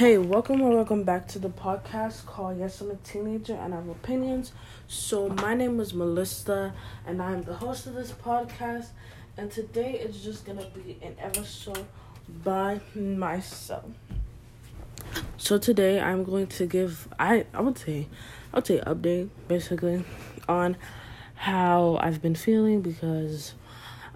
Hey, 0.00 0.16
welcome 0.16 0.62
or 0.62 0.70
welcome 0.76 1.02
back 1.04 1.28
to 1.28 1.38
the 1.38 1.50
podcast 1.50 2.24
called 2.24 2.58
Yes, 2.58 2.80
I'm 2.80 2.90
a 2.90 2.94
Teenager 2.94 3.52
and 3.52 3.74
I 3.74 3.76
Have 3.76 3.88
Opinions. 3.90 4.52
So, 4.88 5.28
my 5.28 5.52
name 5.52 5.78
is 5.78 5.92
Melissa 5.92 6.72
and 7.06 7.20
I'm 7.20 7.42
the 7.42 7.52
host 7.52 7.86
of 7.86 7.92
this 7.92 8.10
podcast. 8.10 8.86
And 9.36 9.50
today 9.50 10.00
it's 10.02 10.24
just 10.24 10.46
gonna 10.46 10.64
be 10.74 10.96
an 11.02 11.16
episode 11.20 11.84
by 12.42 12.80
myself. 12.94 13.84
So 15.36 15.58
today 15.58 16.00
I'm 16.00 16.24
going 16.24 16.46
to 16.46 16.64
give 16.64 17.06
I 17.18 17.44
I 17.52 17.60
would 17.60 17.76
say 17.76 18.08
I 18.54 18.56
would 18.56 18.66
say 18.66 18.80
update 18.86 19.28
basically 19.48 20.02
on 20.48 20.78
how 21.34 21.98
I've 22.00 22.22
been 22.22 22.36
feeling 22.36 22.80
because 22.80 23.52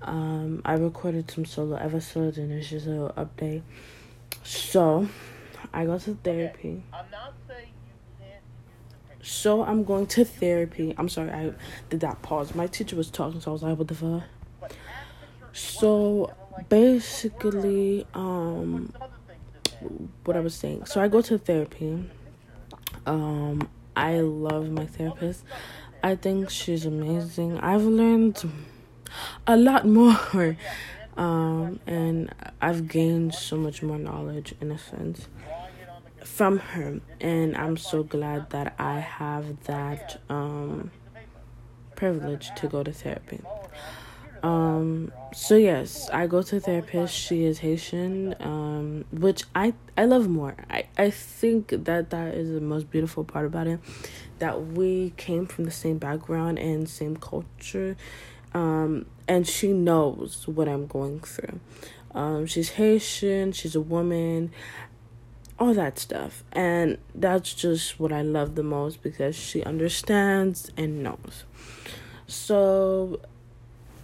um 0.00 0.62
I 0.64 0.76
recorded 0.76 1.30
some 1.30 1.44
solo 1.44 1.76
episodes 1.76 2.38
and 2.38 2.50
it's 2.52 2.70
just 2.70 2.86
a 2.86 2.88
little 2.88 3.12
update. 3.18 3.60
So 4.44 5.10
I 5.75 5.84
go 5.86 5.98
to 5.98 6.14
therapy. 6.22 6.84
So 9.21 9.64
I'm 9.64 9.85
going 9.85 10.07
to 10.08 10.25
therapy. 10.25 10.94
I'm 10.96 11.08
sorry, 11.08 11.31
I 11.31 11.53
did 11.90 12.00
that 12.00 12.22
pause. 12.22 12.54
My 12.54 12.67
teacher 12.68 12.94
was 12.94 13.11
talking, 13.11 13.40
so 13.40 13.50
I 13.50 13.53
was 13.53 13.62
like, 13.62 13.76
what 13.76 13.89
the 13.89 13.95
fuck? 13.95 14.22
So 15.53 16.32
basically, 16.68 18.07
um 18.14 18.93
what 20.25 20.36
I 20.36 20.40
was 20.40 20.54
saying. 20.54 20.86
So 20.86 21.00
I 21.00 21.08
go 21.08 21.21
to 21.22 21.39
therapy. 21.39 22.09
Um 23.06 23.68
I 23.96 24.20
love 24.20 24.70
my 24.70 24.86
therapist. 24.86 25.45
I 26.03 26.14
think 26.14 26.50
she's 26.50 26.86
amazing. 26.86 27.59
I've 27.59 27.84
learned 27.84 28.48
a 29.46 29.56
lot 29.56 29.86
more. 29.86 30.56
Um 31.17 31.81
and 31.86 32.34
I've 32.61 32.89
gained 32.89 33.34
so 33.34 33.56
much 33.56 33.83
more 33.83 33.98
knowledge 33.98 34.55
in 34.61 34.70
a 34.70 34.78
sense 34.78 35.28
from 36.24 36.58
her 36.58 37.00
and 37.20 37.56
i'm 37.56 37.77
so 37.77 38.02
glad 38.02 38.50
that 38.50 38.74
i 38.78 38.98
have 38.98 39.64
that 39.64 40.20
um 40.28 40.91
privilege 41.94 42.50
to 42.56 42.66
go 42.66 42.83
to 42.83 42.92
therapy. 42.92 43.41
Um 44.42 45.12
so 45.33 45.56
yes 45.56 46.11
i 46.12 46.27
go 46.27 46.42
to 46.42 46.56
a 46.56 46.61
therapist. 46.61 47.14
She 47.14 47.44
is 47.44 47.61
haitian 47.61 48.34
um 48.41 49.05
which 49.11 49.44
i 49.55 49.72
i 49.97 50.05
love 50.05 50.28
more. 50.28 50.56
I 50.70 50.84
i 50.98 51.11
think 51.11 51.69
that 51.69 52.11
that 52.11 52.34
is 52.34 52.50
the 52.50 52.61
most 52.61 52.91
beautiful 52.91 53.25
part 53.25 53.47
about 53.47 53.66
it 53.66 53.81
that 54.38 54.66
we 54.66 55.14
came 55.16 55.47
from 55.47 55.64
the 55.64 55.70
same 55.70 55.98
background 55.98 56.59
and 56.59 56.88
same 56.88 57.16
culture 57.16 57.97
um 58.53 59.06
and 59.27 59.47
she 59.47 59.72
knows 59.72 60.47
what 60.47 60.69
i'm 60.69 60.86
going 60.86 61.20
through. 61.20 61.61
Um 62.14 62.47
she's 62.47 62.70
haitian. 62.70 63.53
She's 63.53 63.75
a 63.75 63.81
woman 63.81 64.53
all 65.65 65.75
that 65.75 65.98
stuff. 65.98 66.45
And 66.53 66.98
that's 67.15 67.55
just 67.55 67.98
what 67.98 68.12
I 68.12 68.23
love 68.23 68.55
the 68.55 68.62
most 68.62 69.03
because 69.03 69.34
she 69.34 69.62
understands 69.62 70.71
and 70.77 71.03
knows. 71.03 71.45
So 72.27 73.21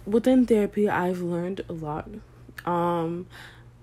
within 0.05 0.45
therapy, 0.45 0.89
I've 0.89 1.21
learned 1.21 1.63
a 1.69 1.73
lot. 1.73 2.09
Um, 2.65 3.27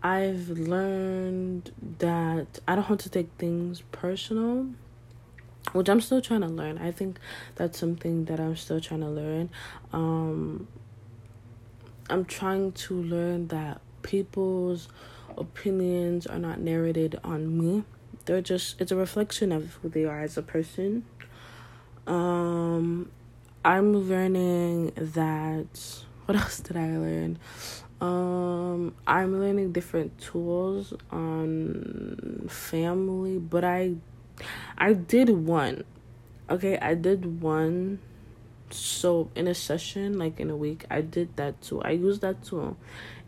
I've 0.03 0.49
learned 0.49 1.73
that 1.99 2.59
I 2.67 2.75
don't 2.75 2.85
have 2.85 2.99
to 2.99 3.11
take 3.11 3.29
things 3.39 3.83
personal, 3.93 4.69
which 5.73 5.89
I'm 5.89 6.01
still 6.01 6.21
trying 6.21 6.43
to 6.43 6.49
learn. 6.49 6.79
I 6.79 6.91
think 6.91 7.19
that's 7.55 7.79
something 7.79 8.25
that 8.27 8.41
I'm 8.41 8.57
still 8.57 8.81
trying 8.81 9.01
to 9.01 9.09
learn. 9.09 9.51
Um, 9.93 10.67
I'm 12.11 12.25
trying 12.25 12.73
to 12.73 13.03
learn 13.03 13.49
that 13.49 13.81
people's 14.03 14.89
opinions 15.39 16.27
are 16.27 16.39
not 16.39 16.61
narrated 16.61 17.19
on 17.25 17.59
me. 17.59 17.85
They're 18.25 18.43
just 18.43 18.81
it's 18.81 18.93
a 18.93 18.97
reflection 18.97 19.53
of 19.53 19.75
who 19.75 19.89
they 19.89 20.05
are 20.05 20.21
as 20.21 20.37
a 20.37 20.43
person. 20.43 21.05
Um 22.07 23.11
I'm 23.65 23.95
learning 23.97 24.93
that 24.97 26.05
what 26.27 26.37
else 26.41 26.61
did 26.61 26.77
I 26.77 26.97
learn? 26.97 27.39
Um 28.01 28.95
I'm 29.07 29.39
learning 29.41 29.73
different 29.73 30.19
tools 30.21 30.93
on 31.11 32.47
family, 32.49 33.39
but 33.39 33.65
I 33.65 33.95
I 34.77 34.93
did 34.93 35.31
one. 35.31 35.85
Okay, 36.51 36.79
I 36.79 36.95
did 36.95 37.43
one 37.43 37.99
so 38.71 39.31
in 39.35 39.47
a 39.47 39.55
session 39.55 40.19
like 40.19 40.39
in 40.41 40.51
a 40.51 40.57
week 40.57 40.85
i 40.91 41.01
did 41.01 41.35
that 41.37 41.61
too 41.61 41.81
i 41.83 41.91
used 41.91 42.21
that 42.21 42.43
tool 42.43 42.77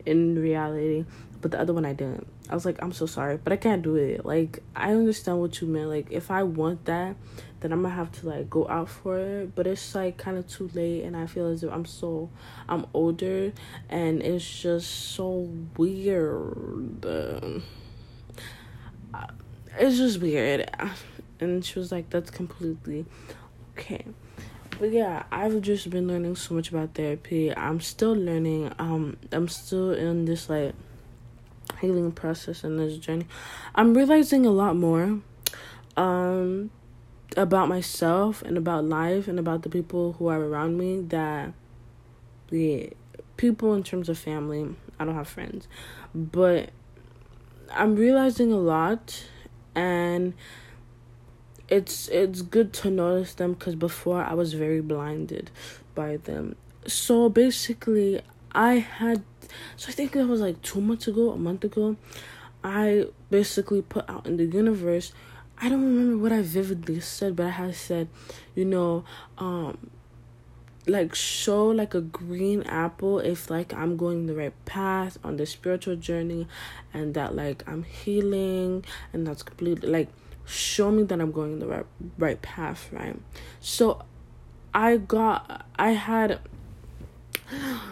in 0.05 0.39
reality 0.39 1.05
but 1.41 1.51
the 1.53 1.61
other 1.61 1.73
one 1.73 1.85
I 1.85 1.93
didn't. 1.93 2.27
I 2.49 2.55
was 2.55 2.65
like, 2.65 2.83
I'm 2.83 2.93
so 2.93 3.07
sorry, 3.07 3.37
but 3.37 3.53
I 3.53 3.57
can't 3.57 3.83
do 3.83 3.97
it. 3.97 4.25
Like, 4.25 4.63
I 4.77 4.93
understand 4.93 5.41
what 5.41 5.61
you 5.61 5.69
meant. 5.69 5.89
Like, 5.89 6.09
if 6.11 6.31
I 6.31 6.43
want 6.43 6.85
that, 6.87 7.17
then 7.61 7.73
I'm 7.73 7.83
gonna 7.83 7.95
have 7.95 8.13
to 8.21 8.29
like 8.29 8.51
go 8.51 8.69
out 8.69 8.89
for 8.89 9.19
it. 9.19 9.55
But 9.55 9.67
it's 9.67 9.95
like 9.95 10.17
kind 10.17 10.37
of 10.37 10.49
too 10.49 10.71
late, 10.75 11.05
and 11.05 11.17
I 11.17 11.27
feel 11.27 11.47
as 11.47 11.63
if 11.63 11.73
I'm 11.73 11.85
so, 11.85 12.31
I'm 12.69 12.87
older, 12.93 13.53
and 13.89 14.23
it's 14.23 14.61
just 14.61 14.91
so 15.15 15.49
weird. 15.77 17.05
Uh, 17.05 17.61
it's 19.79 19.97
just 19.97 20.21
weird. 20.21 20.71
And 21.41 21.65
she 21.65 21.79
was 21.79 21.91
like, 21.91 22.11
that's 22.11 22.31
completely 22.31 23.07
okay. 23.73 24.05
But 24.79 24.93
yeah, 24.93 25.25
I've 25.31 25.61
just 25.61 25.91
been 25.91 26.09
learning 26.09 26.37
so 26.37 26.55
much 26.55 26.71
about 26.71 26.95
therapy. 26.95 27.55
I'm 27.55 27.81
still 27.81 28.15
learning. 28.15 28.73
Um, 28.79 29.17
I'm 29.33 29.49
still 29.49 29.93
in 29.93 30.25
this 30.25 30.49
like 30.49 30.75
healing 31.81 32.13
process 32.13 32.65
and 32.65 32.79
this 32.79 32.97
journey, 32.99 33.27
I'm 33.75 33.95
realizing 33.95 34.47
a 34.47 34.51
lot 34.51 34.77
more 34.77 35.21
um 35.97 36.71
about 37.37 37.69
myself 37.69 38.43
and 38.43 38.59
about 38.59 38.85
life 38.85 39.29
and 39.29 39.39
about 39.39 39.63
the 39.63 39.69
people 39.69 40.15
who 40.15 40.27
are 40.27 40.41
around 40.41 40.77
me 40.77 41.01
that 41.01 41.53
yeah, 42.51 42.87
people 43.37 43.75
in 43.75 43.83
terms 43.83 44.09
of 44.09 44.19
family, 44.19 44.75
I 44.99 45.05
don't 45.05 45.15
have 45.15 45.29
friends. 45.29 45.69
But 46.15 46.71
I'm 47.73 47.95
realizing 47.97 48.53
a 48.53 48.59
lot 48.59 49.27
and 49.75 50.35
it's 51.69 52.09
it's 52.09 52.43
good 52.43 52.73
to 52.73 52.91
notice 52.91 53.35
them 53.35 53.55
because 53.55 53.77
before 53.77 54.23
I 54.23 54.35
was 54.35 54.55
very 54.55 54.81
blinded 54.81 55.51
by 55.95 56.17
them. 56.17 56.57
So 56.87 57.29
basically, 57.29 58.21
I 58.53 58.75
had 58.75 59.23
so 59.77 59.89
I 59.89 59.93
think 59.93 60.13
that 60.13 60.27
was 60.27 60.41
like 60.41 60.61
two 60.63 60.81
months 60.81 61.09
ago, 61.09 61.31
a 61.31 61.37
month 61.37 61.65
ago. 61.65 61.97
I 62.63 63.07
basically 63.31 63.83
put 63.83 64.09
out 64.09 64.27
in 64.27 64.37
the 64.37 64.45
universe. 64.45 65.13
I 65.59 65.69
don't 65.69 65.83
remember 65.83 66.23
what 66.23 66.33
I 66.33 66.43
vividly 66.43 67.01
said, 67.01 67.37
but 67.37 67.47
I 67.47 67.51
had 67.51 67.75
said, 67.75 68.09
you 68.55 68.65
know, 68.65 69.05
um, 69.39 69.91
like 70.87 71.15
show 71.15 71.69
like 71.69 71.95
a 71.95 72.01
green 72.01 72.63
apple 72.63 73.19
if 73.19 73.51
like 73.51 73.73
I'm 73.75 73.97
going 73.97 74.27
the 74.27 74.35
right 74.35 74.65
path 74.65 75.19
on 75.23 75.37
the 75.37 75.47
spiritual 75.47 75.97
journey 75.97 76.49
and 76.93 77.15
that 77.15 77.35
like 77.35 77.63
I'm 77.69 77.83
healing 77.83 78.85
and 79.13 79.27
that's 79.27 79.43
completely 79.43 79.89
like 79.89 80.09
show 80.47 80.91
me 80.91 81.03
that 81.05 81.21
I'm 81.21 81.33
going 81.33 81.59
the 81.59 81.67
right 81.67 81.87
right 82.19 82.41
path, 82.41 82.89
right? 82.93 83.17
So 83.61 84.03
I 84.75 84.97
got 84.97 85.67
I 85.77 85.93
had 85.93 86.41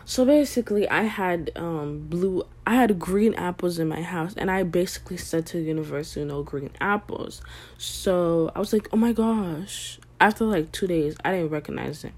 so 0.04 0.24
basically, 0.24 0.88
I 0.88 1.02
had 1.02 1.50
um 1.56 2.00
blue, 2.08 2.44
I 2.66 2.74
had 2.74 2.98
green 2.98 3.34
apples 3.34 3.78
in 3.78 3.88
my 3.88 4.02
house, 4.02 4.34
and 4.36 4.50
I 4.50 4.62
basically 4.62 5.16
said 5.16 5.46
to 5.46 5.58
the 5.58 5.64
universe, 5.64 6.16
you 6.16 6.24
know, 6.24 6.42
green 6.42 6.70
apples. 6.80 7.42
So 7.76 8.50
I 8.54 8.58
was 8.58 8.72
like, 8.72 8.88
oh 8.92 8.96
my 8.96 9.12
gosh. 9.12 9.98
After 10.20 10.44
like 10.44 10.72
two 10.72 10.86
days, 10.86 11.16
I 11.24 11.32
didn't 11.32 11.50
recognize 11.50 12.02
it. 12.04 12.12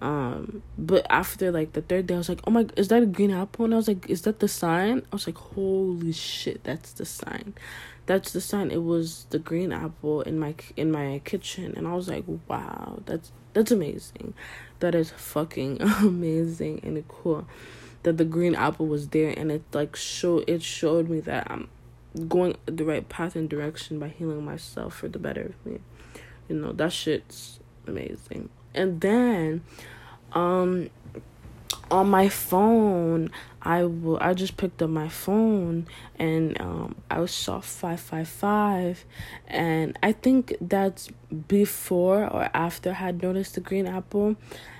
Um, 0.00 0.62
but 0.76 1.06
after 1.08 1.52
like 1.52 1.74
the 1.74 1.82
third 1.82 2.08
day, 2.08 2.14
I 2.14 2.18
was 2.18 2.28
like, 2.28 2.40
oh 2.46 2.50
my, 2.50 2.66
is 2.76 2.88
that 2.88 3.04
a 3.04 3.06
green 3.06 3.30
apple? 3.30 3.64
And 3.64 3.72
I 3.72 3.76
was 3.76 3.86
like, 3.86 4.10
is 4.10 4.22
that 4.22 4.40
the 4.40 4.48
sign? 4.48 5.02
I 5.12 5.14
was 5.14 5.28
like, 5.28 5.38
holy 5.38 6.12
shit, 6.12 6.64
that's 6.64 6.92
the 6.92 7.04
sign. 7.04 7.54
That's 8.06 8.32
the 8.32 8.40
sign. 8.40 8.72
It 8.72 8.82
was 8.82 9.26
the 9.30 9.38
green 9.38 9.72
apple 9.72 10.22
in 10.22 10.40
my 10.40 10.56
in 10.76 10.90
my 10.90 11.20
kitchen, 11.24 11.74
and 11.76 11.86
I 11.86 11.94
was 11.94 12.08
like, 12.08 12.24
wow, 12.48 13.00
that's 13.06 13.30
that's 13.52 13.70
amazing. 13.70 14.34
That 14.80 14.94
is 14.94 15.10
fucking 15.10 15.80
amazing 16.00 16.80
and 16.82 17.06
cool 17.08 17.46
that 18.02 18.18
the 18.18 18.24
green 18.24 18.54
apple 18.54 18.86
was 18.86 19.08
there 19.08 19.32
and 19.36 19.50
it 19.52 19.62
like 19.72 19.96
show 19.96 20.42
it 20.46 20.62
showed 20.62 21.08
me 21.08 21.20
that 21.20 21.46
I'm 21.50 21.68
going 22.28 22.56
the 22.66 22.84
right 22.84 23.08
path 23.08 23.36
and 23.36 23.48
direction 23.48 23.98
by 23.98 24.08
healing 24.08 24.44
myself 24.44 24.96
for 24.96 25.08
the 25.08 25.18
better 25.18 25.42
of 25.42 25.66
me. 25.66 25.80
You 26.48 26.56
know, 26.56 26.72
that 26.72 26.92
shit's 26.92 27.60
amazing. 27.86 28.48
And 28.74 29.00
then 29.00 29.62
um 30.32 30.90
on 31.90 32.10
my 32.10 32.28
phone 32.28 33.30
I 33.62 33.84
will 33.84 34.18
I 34.20 34.34
just 34.34 34.56
picked 34.56 34.82
up 34.82 34.90
my 34.90 35.08
phone 35.08 35.86
and 36.18 36.60
um 36.60 36.96
I 37.10 37.24
saw 37.26 37.60
555 37.60 39.04
and 39.46 39.98
I 40.02 40.12
think 40.12 40.54
that's 40.60 41.08
before 41.48 42.26
or 42.26 42.50
after 42.52 42.90
I 42.90 42.94
had 42.94 43.22
noticed 43.22 43.54
the 43.54 43.60
green 43.60 43.86
apple 43.86 44.36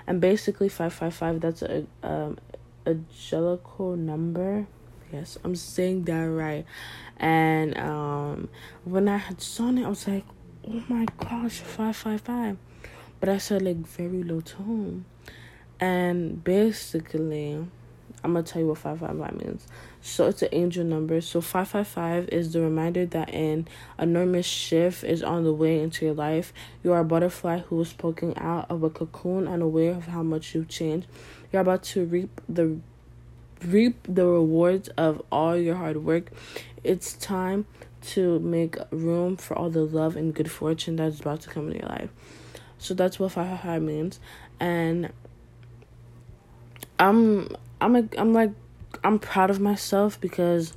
and 0.07 0.21
basically 0.21 0.69
555 0.69 1.41
that's 1.41 1.63
a 1.63 1.87
um 2.03 2.39
a 2.85 2.95
jellicle 2.95 3.97
number 3.97 4.67
Yes, 5.13 5.37
I'm 5.45 5.55
saying 5.55 6.05
that 6.05 6.23
right. 6.23 6.65
And 7.19 7.77
um, 7.77 8.49
when 8.85 9.09
I 9.09 9.19
had 9.19 9.43
sung 9.43 9.77
it, 9.77 9.85
I 9.85 9.89
was 9.91 10.09
like, 10.09 10.25
oh 10.67 10.83
my 10.89 11.05
gosh, 11.19 11.61
555. 11.61 12.57
But 13.21 13.29
I 13.29 13.37
said 13.37 13.61
like 13.61 13.77
very 13.77 14.23
low 14.23 14.41
tone. 14.41 15.05
And 15.79 16.43
basically, 16.43 17.67
I'm 18.25 18.35
gonna 18.35 18.45
tell 18.45 18.63
you 18.63 18.69
what 18.69 18.79
555 18.79 19.45
means. 19.45 19.67
So 20.01 20.27
it's 20.27 20.43
an 20.43 20.49
angel 20.53 20.85
number. 20.85 21.21
So 21.21 21.41
555 21.41 22.29
is 22.29 22.53
the 22.53 22.61
reminder 22.61 23.05
that 23.07 23.31
an 23.31 23.69
enormous 23.99 24.47
shift 24.47 25.03
is 25.05 25.23
on 25.23 25.45
the 25.45 25.53
way 25.53 25.81
into 25.81 26.05
your 26.05 26.15
life. 26.15 26.53
You 26.85 26.93
are 26.93 27.01
a 27.01 27.05
butterfly 27.05 27.61
who 27.61 27.81
is 27.81 27.93
poking 27.93 28.37
out 28.39 28.71
of 28.71 28.83
a 28.83 28.91
cocoon, 28.91 29.49
unaware 29.49 29.93
of 29.93 30.07
how 30.07 30.23
much 30.23 30.55
you've 30.55 30.69
changed. 30.69 31.09
You're 31.53 31.63
about 31.63 31.83
to 31.85 32.05
reap 32.05 32.41
the 32.49 32.79
reap 33.65 34.07
the 34.09 34.27
rewards 34.27 34.89
of 34.91 35.23
all 35.31 35.57
your 35.57 35.77
hard 35.77 36.05
work. 36.05 36.31
It's 36.85 37.15
time 37.15 37.67
to 38.03 38.39
make 38.41 38.77
room 38.91 39.37
for 39.37 39.57
all 39.57 39.71
the 39.71 39.85
love 39.85 40.17
and 40.17 40.35
good 40.35 40.51
fortune 40.51 40.97
that's 40.97 41.21
about 41.21 41.43
to 41.43 41.51
come 41.51 41.71
in 41.71 41.79
your 41.79 41.89
life. 41.89 42.11
So 42.79 42.95
that's 42.95 43.19
what 43.19 43.33
555 43.33 43.83
means. 43.83 44.21
And 44.59 45.13
I'm 46.99 47.49
I'm 47.83 47.97
a, 47.97 48.05
I'm 48.17 48.33
like 48.33 48.53
I'm 49.03 49.19
proud 49.19 49.51
of 49.51 49.61
myself 49.61 50.21
because 50.21 50.75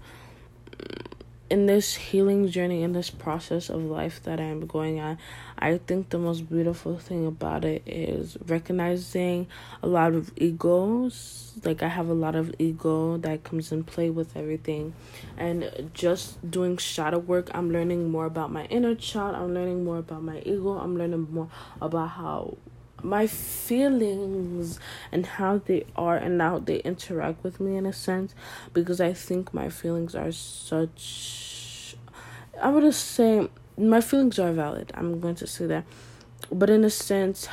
in 1.47 1.67
this 1.67 1.93
healing 1.93 2.49
journey 2.49 2.81
in 2.81 2.93
this 2.93 3.11
process 3.11 3.69
of 3.69 3.83
life 3.83 4.23
that 4.23 4.39
I'm 4.39 4.65
going 4.65 4.99
on, 4.99 5.19
I 5.59 5.77
think 5.77 6.09
the 6.09 6.17
most 6.17 6.49
beautiful 6.49 6.97
thing 6.97 7.27
about 7.27 7.63
it 7.63 7.83
is 7.85 8.35
recognizing 8.47 9.47
a 9.83 9.87
lot 9.87 10.13
of 10.13 10.31
egos. 10.35 11.53
Like 11.63 11.83
I 11.83 11.89
have 11.89 12.09
a 12.09 12.13
lot 12.13 12.35
of 12.35 12.53
ego 12.57 13.17
that 13.17 13.43
comes 13.43 13.71
in 13.71 13.83
play 13.83 14.09
with 14.09 14.35
everything. 14.35 14.95
And 15.37 15.91
just 15.93 16.49
doing 16.49 16.77
shadow 16.77 17.19
work, 17.19 17.51
I'm 17.53 17.71
learning 17.71 18.09
more 18.09 18.25
about 18.25 18.51
my 18.51 18.65
inner 18.65 18.95
child. 18.95 19.35
I'm 19.35 19.53
learning 19.53 19.85
more 19.85 19.99
about 19.99 20.23
my 20.23 20.39
ego. 20.39 20.79
I'm 20.79 20.97
learning 20.97 21.27
more 21.31 21.49
about 21.79 22.07
how 22.09 22.57
my 23.05 23.27
feelings 23.27 24.79
and 25.11 25.25
how 25.25 25.59
they 25.59 25.85
are 25.95 26.17
and 26.17 26.41
how 26.41 26.59
they 26.59 26.77
interact 26.79 27.43
with 27.43 27.59
me 27.59 27.77
in 27.77 27.85
a 27.85 27.93
sense 27.93 28.33
because 28.73 28.99
I 28.99 29.13
think 29.13 29.53
my 29.53 29.69
feelings 29.69 30.15
are 30.15 30.31
such 30.31 31.95
I 32.61 32.69
would 32.69 32.93
say 32.93 33.49
my 33.77 34.01
feelings 34.01 34.39
are 34.39 34.53
valid. 34.53 34.91
I'm 34.95 35.19
going 35.19 35.35
to 35.35 35.47
say 35.47 35.65
that. 35.67 35.83
But 36.51 36.69
in 36.69 36.83
a 36.83 36.89
sense 36.89 37.47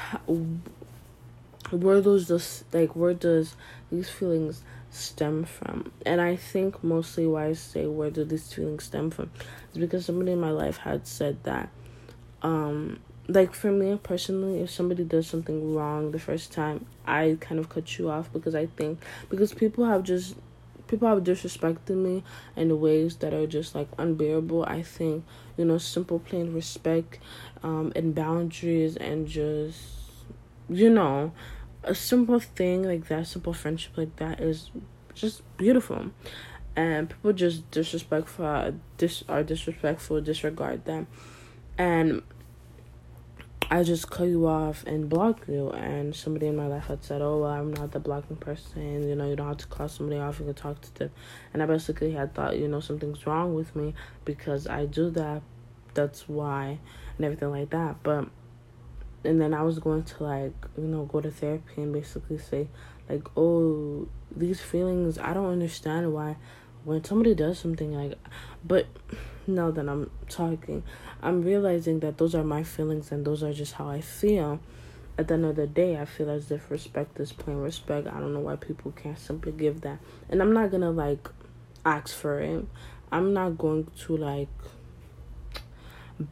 where 1.70 2.00
those 2.00 2.28
just 2.28 2.72
like 2.72 2.94
where 2.94 3.14
does 3.14 3.56
these 3.90 4.10
feelings 4.10 4.62
stem 4.90 5.44
from? 5.44 5.90
And 6.04 6.20
I 6.20 6.36
think 6.36 6.84
mostly 6.84 7.26
why 7.26 7.46
I 7.46 7.52
say 7.54 7.86
where 7.86 8.10
do 8.10 8.24
these 8.24 8.52
feelings 8.52 8.84
stem 8.84 9.10
from 9.10 9.30
is 9.72 9.78
because 9.78 10.06
somebody 10.06 10.32
in 10.32 10.40
my 10.40 10.50
life 10.50 10.78
had 10.78 11.06
said 11.06 11.42
that 11.44 11.70
um 12.42 12.98
like 13.28 13.54
for 13.54 13.70
me 13.70 13.98
personally 14.02 14.60
if 14.60 14.70
somebody 14.70 15.04
does 15.04 15.26
something 15.26 15.74
wrong 15.74 16.10
the 16.10 16.18
first 16.18 16.52
time 16.52 16.84
i 17.06 17.36
kind 17.40 17.60
of 17.60 17.68
cut 17.68 17.98
you 17.98 18.10
off 18.10 18.32
because 18.32 18.54
i 18.54 18.66
think 18.66 19.00
because 19.30 19.52
people 19.54 19.84
have 19.84 20.02
just 20.02 20.34
people 20.92 21.08
have 21.08 21.24
disrespected 21.24 21.96
me 21.96 22.22
in 22.54 22.78
ways 22.78 23.16
that 23.16 23.32
are 23.32 23.46
just 23.46 23.74
like 23.74 23.88
unbearable. 23.96 24.62
I 24.64 24.82
think 24.82 25.24
you 25.56 25.64
know 25.64 25.78
simple 25.78 26.18
plain 26.18 26.52
respect 26.52 27.18
um 27.62 27.92
and 27.96 28.14
boundaries 28.14 28.96
and 28.96 29.26
just 29.26 29.80
you 30.68 30.90
know 30.90 31.32
a 31.82 31.94
simple 31.94 32.38
thing 32.38 32.82
like 32.82 33.08
that 33.08 33.26
simple 33.26 33.54
friendship 33.54 33.96
like 33.96 34.14
that 34.16 34.38
is 34.40 34.70
just 35.14 35.40
beautiful. 35.56 36.10
And 36.76 37.08
people 37.08 37.32
just 37.32 37.70
disrespectful 37.70 38.74
dis 38.98 39.24
are 39.30 39.42
disrespectful 39.42 40.20
disregard 40.20 40.84
them. 40.84 41.06
And 41.78 42.22
I 43.70 43.82
just 43.82 44.10
cut 44.10 44.28
you 44.28 44.46
off 44.46 44.84
and 44.86 45.08
block 45.08 45.46
you. 45.48 45.70
And 45.70 46.14
somebody 46.14 46.46
in 46.46 46.56
my 46.56 46.66
life 46.66 46.86
had 46.86 47.02
said, 47.04 47.22
Oh, 47.22 47.38
well, 47.38 47.50
I'm 47.50 47.72
not 47.72 47.92
the 47.92 48.00
blocking 48.00 48.36
person. 48.36 49.08
You 49.08 49.14
know, 49.14 49.28
you 49.28 49.36
don't 49.36 49.48
have 49.48 49.56
to 49.58 49.66
cut 49.66 49.90
somebody 49.90 50.20
off. 50.20 50.38
You 50.38 50.46
can 50.46 50.54
talk 50.54 50.80
to 50.80 50.94
them. 50.94 51.10
And 51.52 51.62
I 51.62 51.66
basically 51.66 52.12
had 52.12 52.34
thought, 52.34 52.58
you 52.58 52.68
know, 52.68 52.80
something's 52.80 53.26
wrong 53.26 53.54
with 53.54 53.74
me 53.74 53.94
because 54.24 54.66
I 54.66 54.86
do 54.86 55.10
that. 55.10 55.42
That's 55.94 56.28
why. 56.28 56.78
And 57.16 57.24
everything 57.24 57.50
like 57.50 57.70
that. 57.70 58.02
But, 58.02 58.28
and 59.24 59.40
then 59.40 59.54
I 59.54 59.62
was 59.62 59.78
going 59.78 60.02
to, 60.04 60.24
like, 60.24 60.54
you 60.76 60.84
know, 60.84 61.04
go 61.04 61.20
to 61.20 61.30
therapy 61.30 61.82
and 61.82 61.92
basically 61.92 62.38
say, 62.38 62.68
like, 63.08 63.26
oh, 63.36 64.08
these 64.34 64.60
feelings, 64.60 65.18
I 65.18 65.32
don't 65.32 65.50
understand 65.50 66.12
why 66.12 66.36
when 66.84 67.04
somebody 67.04 67.34
does 67.34 67.58
something 67.58 67.92
like, 67.92 68.18
but 68.64 68.86
now 69.46 69.70
that 69.70 69.88
I'm 69.88 70.10
talking, 70.28 70.82
I'm 71.22 71.42
realizing 71.42 72.00
that 72.00 72.18
those 72.18 72.34
are 72.34 72.44
my 72.44 72.62
feelings 72.62 73.12
and 73.12 73.24
those 73.24 73.42
are 73.42 73.52
just 73.52 73.74
how 73.74 73.88
I 73.88 74.00
feel. 74.00 74.60
At 75.18 75.28
the 75.28 75.34
end 75.34 75.44
of 75.44 75.56
the 75.56 75.66
day, 75.66 75.98
I 76.00 76.06
feel 76.06 76.30
as 76.30 76.50
if 76.50 76.70
respect 76.70 77.20
is 77.20 77.32
plain 77.32 77.58
respect. 77.58 78.06
I 78.06 78.18
don't 78.18 78.32
know 78.32 78.40
why 78.40 78.56
people 78.56 78.92
can't 78.92 79.18
simply 79.18 79.52
give 79.52 79.82
that. 79.82 79.98
And 80.30 80.40
I'm 80.40 80.52
not 80.52 80.70
gonna 80.70 80.90
like 80.90 81.28
ask 81.84 82.14
for 82.16 82.40
it. 82.40 82.66
I'm 83.10 83.34
not 83.34 83.58
going 83.58 83.88
to 84.04 84.16
like 84.16 84.48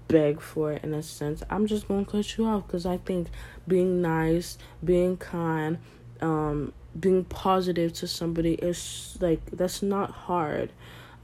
beg 0.08 0.40
for 0.40 0.72
it 0.72 0.84
in 0.84 0.94
a 0.94 1.02
sense. 1.02 1.42
I'm 1.50 1.66
just 1.66 1.88
gonna 1.88 2.04
cut 2.04 2.36
you 2.36 2.46
off 2.46 2.66
because 2.66 2.86
I 2.86 2.98
think 2.98 3.28
being 3.66 4.00
nice, 4.00 4.58
being 4.82 5.16
kind, 5.16 5.78
um, 6.20 6.72
being 6.98 7.24
positive 7.24 7.92
to 7.94 8.06
somebody 8.06 8.54
is 8.54 9.16
like 9.20 9.40
that's 9.50 9.82
not 9.82 10.10
hard. 10.10 10.72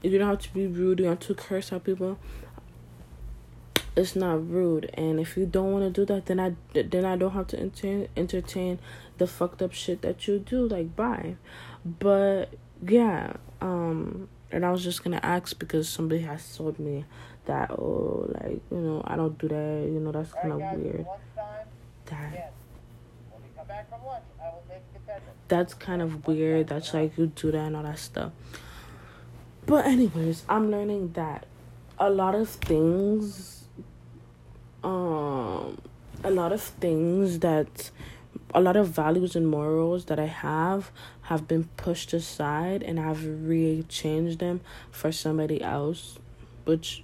You 0.01 0.17
don't 0.17 0.27
have 0.27 0.39
to 0.39 0.53
be 0.53 0.67
rude. 0.67 0.99
You 0.99 1.05
don't 1.05 1.21
have 1.21 1.27
to 1.27 1.33
curse 1.35 1.71
at 1.71 1.83
people. 1.83 2.17
It's 3.95 4.15
not 4.15 4.47
rude, 4.47 4.91
and 4.93 5.19
if 5.19 5.35
you 5.35 5.47
don't 5.47 5.71
want 5.71 5.85
to 5.85 5.89
do 5.89 6.05
that, 6.13 6.27
then 6.27 6.39
I 6.39 6.55
then 6.73 7.03
I 7.03 7.15
don't 7.15 7.31
have 7.31 7.47
to 7.47 7.59
entertain 7.59 8.07
entertain 8.15 8.79
the 9.17 9.25
fucked 9.25 9.61
up 9.63 9.73
shit 9.73 10.03
that 10.03 10.27
you 10.27 10.37
do. 10.37 10.67
Like 10.67 10.95
bye, 10.95 11.35
but 11.83 12.53
yeah. 12.87 13.33
Um, 13.59 14.29
and 14.51 14.63
I 14.63 14.71
was 14.71 14.83
just 14.83 15.03
gonna 15.03 15.19
ask 15.23 15.57
because 15.57 15.89
somebody 15.89 16.21
has 16.21 16.55
told 16.55 16.77
me 16.77 17.05
that 17.45 17.71
oh 17.71 18.31
like 18.41 18.61
you 18.69 18.77
know 18.77 19.01
I 19.03 19.15
don't 19.15 19.35
do 19.39 19.47
that. 19.47 19.89
You 19.91 19.99
know 19.99 20.11
that's 20.11 20.31
kind 20.31 20.53
of 20.53 20.59
right, 20.59 20.77
weird. 20.77 21.05
That. 22.05 22.31
Yes. 22.33 22.51
That's 25.47 25.73
kind 25.73 26.01
of 26.01 26.27
weird. 26.27 26.67
That's 26.67 26.93
like 26.93 27.17
you 27.17 27.27
do 27.27 27.51
that 27.51 27.57
and 27.57 27.75
all 27.75 27.83
that 27.83 27.99
stuff. 27.99 28.31
But 29.67 29.85
anyways, 29.85 30.45
I'm 30.47 30.71
learning 30.71 31.11
that 31.11 31.45
a 31.99 32.09
lot 32.09 32.35
of 32.35 32.47
things 32.47 33.65
um 34.81 35.77
a 36.23 36.31
lot 36.31 36.53
of 36.53 36.61
things 36.61 37.39
that 37.39 37.91
a 38.53 38.61
lot 38.61 38.77
of 38.77 38.87
values 38.87 39.35
and 39.35 39.45
morals 39.45 40.05
that 40.05 40.19
I 40.19 40.27
have 40.27 40.89
have 41.23 41.49
been 41.49 41.65
pushed 41.75 42.13
aside 42.13 42.81
and 42.81 42.97
I've 42.97 43.25
re 43.25 43.83
changed 43.89 44.39
them 44.39 44.61
for 44.89 45.11
somebody 45.11 45.61
else. 45.61 46.17
Which 46.63 47.03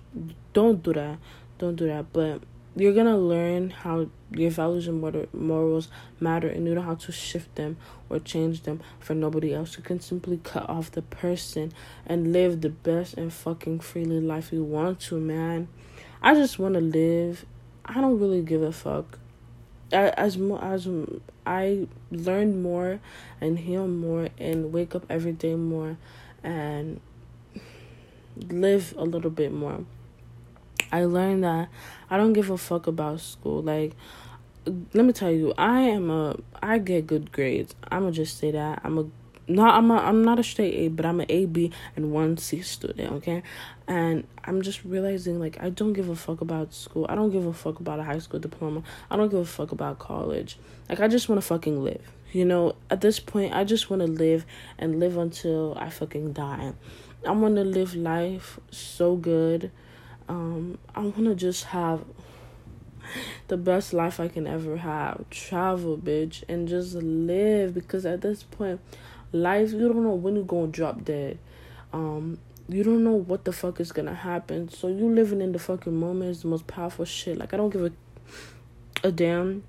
don't 0.53 0.81
do 0.81 0.93
that. 0.93 1.17
Don't 1.57 1.75
do 1.75 1.87
that. 1.87 2.13
But 2.13 2.43
you're 2.75 2.93
gonna 2.93 3.17
learn 3.17 3.69
how 3.69 4.07
your 4.31 4.49
values 4.49 4.87
and 4.87 5.29
morals 5.33 5.89
matter 6.19 6.47
and 6.47 6.67
you 6.67 6.73
know 6.73 6.81
how 6.81 6.95
to 6.95 7.11
shift 7.11 7.53
them 7.55 7.77
or 8.09 8.19
change 8.19 8.63
them 8.63 8.81
for 8.99 9.13
nobody 9.13 9.53
else. 9.53 9.77
You 9.77 9.83
can 9.83 9.99
simply 9.99 10.39
cut 10.43 10.67
off 10.67 10.91
the 10.91 11.03
person 11.03 11.71
and 12.05 12.33
live 12.33 12.61
the 12.61 12.69
best 12.69 13.13
and 13.15 13.31
fucking 13.31 13.81
freely 13.81 14.19
life 14.19 14.51
you 14.51 14.63
want 14.63 14.99
to, 15.01 15.19
man. 15.19 15.67
I 16.21 16.33
just 16.33 16.57
want 16.57 16.73
to 16.73 16.81
live. 16.81 17.45
I 17.85 18.01
don't 18.01 18.19
really 18.19 18.41
give 18.41 18.63
a 18.63 18.71
fuck. 18.71 19.19
As 19.91 20.37
as 20.61 20.87
I 21.45 21.87
learn 22.09 22.63
more 22.63 22.99
and 23.39 23.59
heal 23.59 23.87
more 23.87 24.29
and 24.39 24.73
wake 24.73 24.95
up 24.95 25.05
every 25.09 25.33
day 25.33 25.53
more 25.53 25.97
and 26.43 26.99
live 28.49 28.95
a 28.97 29.03
little 29.03 29.29
bit 29.29 29.51
more. 29.51 29.85
I 30.93 31.05
learned 31.05 31.43
that 31.43 31.69
I 32.07 32.17
don't 32.17 32.33
give 32.33 32.51
a 32.51 32.57
fuck 32.57 32.85
about 32.85 33.19
school. 33.19 33.63
Like, 33.63 33.95
let 34.93 35.03
me 35.03 35.11
tell 35.11 35.31
you, 35.31 35.51
I 35.57 35.81
am 35.81 36.11
a 36.11 36.37
I 36.61 36.77
get 36.77 37.07
good 37.07 37.31
grades. 37.31 37.75
I'ma 37.91 38.11
just 38.11 38.37
say 38.37 38.51
that 38.51 38.81
I'm 38.83 38.99
a 38.99 39.05
not 39.47 39.73
I'm 39.73 39.89
a, 39.89 39.95
I'm 39.95 40.23
not 40.23 40.37
a 40.37 40.43
straight 40.43 40.75
A, 40.75 40.87
but 40.89 41.03
I'm 41.03 41.19
an 41.19 41.25
A 41.29 41.45
B 41.45 41.71
and 41.95 42.11
one 42.11 42.37
C 42.37 42.61
student. 42.61 43.11
Okay, 43.13 43.41
and 43.87 44.27
I'm 44.45 44.61
just 44.61 44.85
realizing 44.85 45.39
like 45.39 45.57
I 45.59 45.71
don't 45.71 45.93
give 45.93 46.09
a 46.09 46.15
fuck 46.15 46.41
about 46.41 46.75
school. 46.75 47.07
I 47.09 47.15
don't 47.15 47.31
give 47.31 47.47
a 47.47 47.53
fuck 47.53 47.79
about 47.79 47.99
a 47.99 48.03
high 48.03 48.19
school 48.19 48.39
diploma. 48.39 48.83
I 49.09 49.17
don't 49.17 49.29
give 49.29 49.39
a 49.39 49.45
fuck 49.45 49.71
about 49.71 49.97
college. 49.97 50.59
Like 50.89 50.99
I 50.99 51.07
just 51.07 51.27
want 51.27 51.41
to 51.41 51.47
fucking 51.47 51.83
live. 51.83 52.13
You 52.31 52.45
know, 52.45 52.75
at 52.91 53.01
this 53.01 53.19
point, 53.19 53.53
I 53.53 53.63
just 53.63 53.89
want 53.89 54.01
to 54.01 54.07
live 54.07 54.45
and 54.77 54.99
live 54.99 55.17
until 55.17 55.75
I 55.75 55.89
fucking 55.89 56.33
die. 56.33 56.73
I 57.27 57.31
want 57.31 57.55
to 57.55 57.63
live 57.63 57.95
life 57.95 58.59
so 58.69 59.15
good 59.15 59.71
um, 60.27 60.77
I 60.95 61.01
want 61.01 61.25
to 61.25 61.35
just 61.35 61.65
have 61.65 62.03
the 63.47 63.57
best 63.57 63.93
life 63.93 64.19
I 64.19 64.27
can 64.27 64.47
ever 64.47 64.77
have. 64.77 65.29
Travel, 65.29 65.97
bitch, 65.97 66.43
and 66.47 66.67
just 66.67 66.95
live 66.95 67.73
because 67.73 68.05
at 68.05 68.21
this 68.21 68.43
point, 68.43 68.79
life, 69.31 69.71
you 69.71 69.87
don't 69.87 70.03
know 70.03 70.15
when 70.15 70.35
you're 70.35 70.45
to 70.45 70.67
drop 70.67 71.03
dead. 71.03 71.37
Um, 71.91 72.39
you 72.69 72.83
don't 72.83 73.03
know 73.03 73.13
what 73.13 73.43
the 73.43 73.51
fuck 73.51 73.79
is 73.79 73.91
gonna 73.91 74.15
happen. 74.15 74.69
So 74.69 74.87
you 74.87 75.09
living 75.09 75.41
in 75.41 75.51
the 75.51 75.59
fucking 75.59 75.95
moment 75.95 76.31
is 76.31 76.41
the 76.43 76.47
most 76.47 76.65
powerful 76.65 77.05
shit. 77.05 77.37
Like 77.37 77.53
I 77.53 77.57
don't 77.57 77.69
give 77.69 77.83
a 77.83 77.91
a 79.03 79.11
damn 79.11 79.63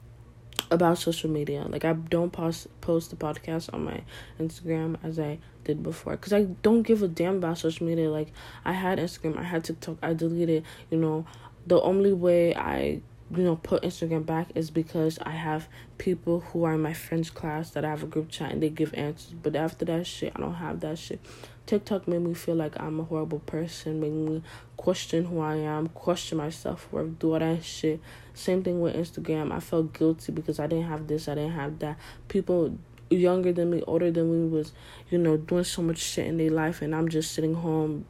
about 0.70 0.98
social 0.98 1.30
media. 1.30 1.64
Like 1.68 1.84
I 1.84 1.92
don't 1.92 2.32
post 2.32 2.68
post 2.80 3.10
the 3.10 3.16
podcast 3.16 3.72
on 3.72 3.84
my 3.84 4.02
Instagram 4.40 4.96
as 5.02 5.18
I 5.18 5.38
did 5.64 5.82
before 5.82 6.16
cuz 6.16 6.32
I 6.32 6.44
don't 6.62 6.82
give 6.82 7.02
a 7.02 7.08
damn 7.08 7.36
about 7.36 7.58
social 7.58 7.86
media. 7.86 8.10
Like 8.10 8.32
I 8.64 8.72
had 8.72 8.98
Instagram, 8.98 9.38
I 9.38 9.44
had 9.44 9.64
TikTok, 9.64 9.98
I 10.02 10.14
deleted, 10.14 10.64
you 10.90 10.98
know, 10.98 11.26
the 11.66 11.80
only 11.80 12.12
way 12.12 12.54
I 12.54 13.00
you 13.30 13.42
know 13.42 13.56
put 13.56 13.82
Instagram 13.82 14.26
back 14.26 14.48
is 14.54 14.70
because 14.70 15.18
I 15.22 15.30
have 15.30 15.68
people 15.98 16.40
who 16.40 16.64
are 16.64 16.74
in 16.74 16.82
my 16.82 16.92
friends 16.92 17.30
class 17.30 17.70
that 17.70 17.84
I 17.84 17.90
have 17.90 18.02
a 18.02 18.06
group 18.06 18.30
chat 18.30 18.52
and 18.52 18.62
they 18.62 18.70
give 18.70 18.92
answers. 18.94 19.34
But 19.34 19.56
after 19.56 19.84
that 19.86 20.06
shit, 20.06 20.32
I 20.36 20.40
don't 20.40 20.54
have 20.54 20.80
that 20.80 20.98
shit. 20.98 21.20
TikTok 21.66 22.06
made 22.06 22.20
me 22.20 22.34
feel 22.34 22.56
like 22.56 22.78
I'm 22.78 23.00
a 23.00 23.04
horrible 23.04 23.38
person, 23.40 24.00
made 24.00 24.12
me 24.12 24.42
question 24.76 25.24
who 25.24 25.40
I 25.40 25.56
am, 25.56 25.88
question 25.88 26.36
myself, 26.38 26.88
worth, 26.92 27.18
do 27.18 27.32
all 27.32 27.38
that 27.38 27.64
shit. 27.64 28.00
Same 28.34 28.62
thing 28.62 28.80
with 28.80 28.94
Instagram. 28.94 29.52
I 29.52 29.60
felt 29.60 29.92
guilty 29.92 30.32
because 30.32 30.58
I 30.60 30.66
didn't 30.66 30.86
have 30.86 31.06
this, 31.06 31.28
I 31.28 31.34
didn't 31.36 31.52
have 31.52 31.78
that. 31.78 31.98
People 32.28 32.76
younger 33.10 33.52
than 33.52 33.70
me, 33.70 33.82
older 33.86 34.10
than 34.10 34.30
me 34.30 34.48
was, 34.48 34.72
you 35.10 35.18
know, 35.18 35.36
doing 35.36 35.64
so 35.64 35.82
much 35.82 35.98
shit 35.98 36.26
in 36.26 36.36
their 36.36 36.50
life, 36.50 36.82
and 36.82 36.94
I'm 36.94 37.08
just 37.08 37.32
sitting 37.32 37.54
home, 37.54 38.04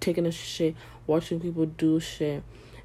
taking 0.00 0.26
a 0.26 0.30
shit, 0.30 0.76
watching 1.06 1.40
people 1.40 1.66
do 1.66 2.00
shit 2.00 2.42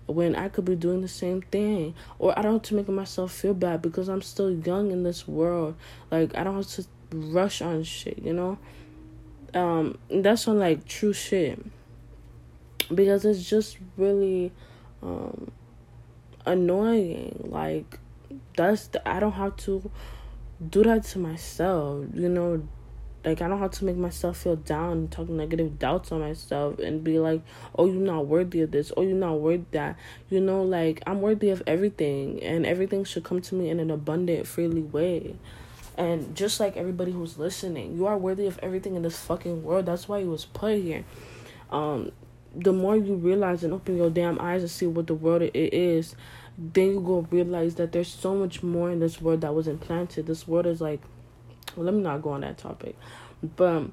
when 0.08 0.36
I 0.36 0.50
could 0.50 0.66
be 0.66 0.76
doing 0.76 1.02
the 1.02 1.08
same 1.08 1.42
thing. 1.42 1.94
Or 2.20 2.38
I 2.38 2.42
don't 2.42 2.54
have 2.54 2.62
to 2.64 2.76
make 2.76 2.90
myself 2.90 3.32
feel 3.32 3.54
bad 3.54 3.82
because 3.82 4.10
I'm 4.10 4.22
still 4.22 4.52
young 4.52 4.92
in 4.92 5.04
this 5.04 5.28
world. 5.28 5.76
Like 6.10 6.36
I 6.36 6.44
don't 6.44 6.56
have 6.56 6.68
to 6.68 6.86
rush 7.14 7.62
on 7.62 7.84
shit, 7.84 8.20
you 8.20 8.34
know? 8.34 8.58
um 9.54 9.98
that's 10.10 10.48
on 10.48 10.60
like 10.60 10.86
true 10.88 11.14
shit 11.14 11.60
because 12.94 13.26
it's 13.26 13.48
just 13.50 13.78
really 13.98 14.52
um 15.02 15.52
annoying. 16.46 17.50
Like 17.50 18.00
that's 18.56 18.88
the, 18.88 19.08
i 19.08 19.20
don't 19.20 19.34
have 19.34 19.56
to 19.58 19.90
do 20.70 20.84
that 20.84 21.04
to 21.04 21.20
myself 21.20 22.06
you 22.14 22.30
know? 22.30 22.68
Like 23.24 23.42
i 23.42 23.48
don't 23.48 23.60
have 23.60 23.72
to 23.72 23.86
make 23.86 23.98
myself 23.98 24.38
feel 24.38 24.56
down 24.56 24.92
and 24.94 25.12
talk 25.12 25.30
negative 25.30 25.78
doubts 25.78 26.12
on 26.12 26.22
myself 26.22 26.80
and 26.80 27.04
be 27.04 27.20
like 27.20 27.42
oh 27.76 27.86
you're 27.86 28.02
not 28.02 28.26
worthy 28.26 28.62
of 28.62 28.72
this. 28.72 28.92
Oh 28.98 29.04
you're 29.04 29.14
not 29.14 29.40
worthy 29.40 29.66
that. 29.72 29.98
You 30.30 30.42
know 30.42 30.64
like 30.64 31.04
i'm 31.06 31.22
worthy 31.22 31.52
of 31.52 31.62
everything 31.68 32.42
and 32.42 32.66
everything 32.66 33.04
should 33.04 33.24
come 33.24 33.42
to 33.42 33.56
me 33.56 33.70
in 33.70 33.80
an 33.80 33.92
abundant 33.92 34.48
freely 34.48 34.82
way. 34.82 35.36
And 35.98 36.36
just 36.36 36.60
like 36.60 36.78
everybody 36.78 37.12
who's 37.12 37.38
listening, 37.38 37.96
you 37.96 38.08
are 38.08 38.18
worthy 38.18 38.48
of 38.48 38.58
everything 38.64 38.96
in 38.96 39.04
this 39.04 39.20
fucking 39.20 39.62
world. 39.62 39.86
That's 39.86 40.08
why 40.08 40.20
you 40.20 40.32
was 40.32 40.46
put 40.46 40.80
here. 40.80 41.04
Um, 41.70 42.12
the 42.56 42.74
more 42.74 42.96
you 42.96 43.16
realize 43.16 43.64
and 43.64 43.74
open 43.74 43.98
your 43.98 44.10
damn 44.10 44.40
eyes 44.40 44.62
and 44.62 44.72
see 44.72 44.88
what 44.88 45.08
the 45.08 45.14
world 45.14 45.42
it 45.42 45.56
is, 45.56 46.16
then 46.58 46.88
you 46.88 47.00
go 47.00 47.28
realize 47.32 47.76
that 47.76 47.92
there's 47.92 48.10
so 48.10 48.36
much 48.36 48.62
more 48.62 48.92
in 48.92 49.00
this 49.00 49.22
world 49.22 49.42
that 49.42 49.56
was 49.56 49.68
implanted. 49.68 50.28
This 50.28 50.48
world 50.48 50.66
is 50.66 50.82
like, 50.82 51.02
well, 51.76 51.86
let 51.86 51.94
me 51.94 52.02
not 52.02 52.22
go 52.22 52.32
on 52.32 52.42
that 52.42 52.58
topic, 52.58 52.98
but 53.56 53.86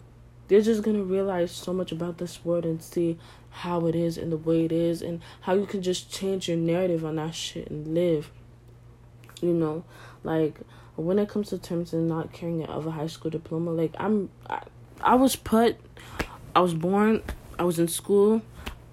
they're 0.49 0.61
just 0.61 0.83
gonna 0.83 1.03
realize 1.03 1.53
so 1.53 1.73
much 1.73 1.93
about 1.93 2.19
this 2.19 2.45
world 2.45 2.65
and 2.65 2.83
see 2.83 3.19
how 3.51 3.87
it 3.87 3.95
is 3.95 4.19
and 4.19 4.33
the 4.33 4.37
way 4.37 4.65
it 4.65 4.73
is 4.73 5.03
and 5.03 5.21
how 5.43 5.55
you 5.55 5.67
can 5.67 5.83
just 5.83 6.11
change 6.11 6.49
your 6.49 6.57
narrative 6.57 7.05
on 7.05 7.17
that 7.17 7.35
shit 7.35 7.71
and 7.71 7.95
live. 7.95 8.31
You 9.41 9.53
know, 9.53 9.85
like 10.25 10.59
when 10.97 11.19
it 11.19 11.29
comes 11.29 11.51
to 11.51 11.59
terms 11.59 11.93
and 11.93 12.09
not 12.09 12.33
carrying 12.33 12.65
of 12.67 12.87
a 12.87 12.91
high 12.91 13.07
school 13.07 13.31
diploma, 13.31 13.71
like 13.71 13.95
I'm, 13.99 14.31
I, 14.51 14.63
I 15.01 15.15
was 15.15 15.37
put, 15.37 15.77
I 16.57 16.61
was 16.61 16.75
born, 16.75 17.23
I 17.59 17.65
was 17.65 17.79
in 17.79 17.89
school. 17.89 18.43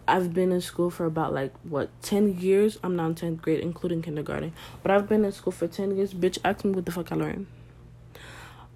I've 0.08 0.34
been 0.34 0.52
in 0.52 0.62
school 0.62 0.90
for 0.90 1.06
about 1.06 1.34
like 1.34 1.54
what 1.64 1.90
ten 2.02 2.38
years. 2.40 2.78
I'm 2.84 2.96
not 2.96 3.08
in 3.08 3.16
tenth 3.16 3.42
grade, 3.42 3.60
including 3.60 4.02
kindergarten, 4.02 4.54
but 4.84 4.92
I've 4.92 5.10
been 5.10 5.26
in 5.26 5.32
school 5.32 5.52
for 5.52 5.68
ten 5.68 5.96
years. 5.96 6.14
Bitch, 6.14 6.38
ask 6.44 6.64
me 6.64 6.72
what 6.72 6.86
the 6.86 6.92
fuck 6.92 7.12
I 7.12 7.16
learned. 7.16 7.48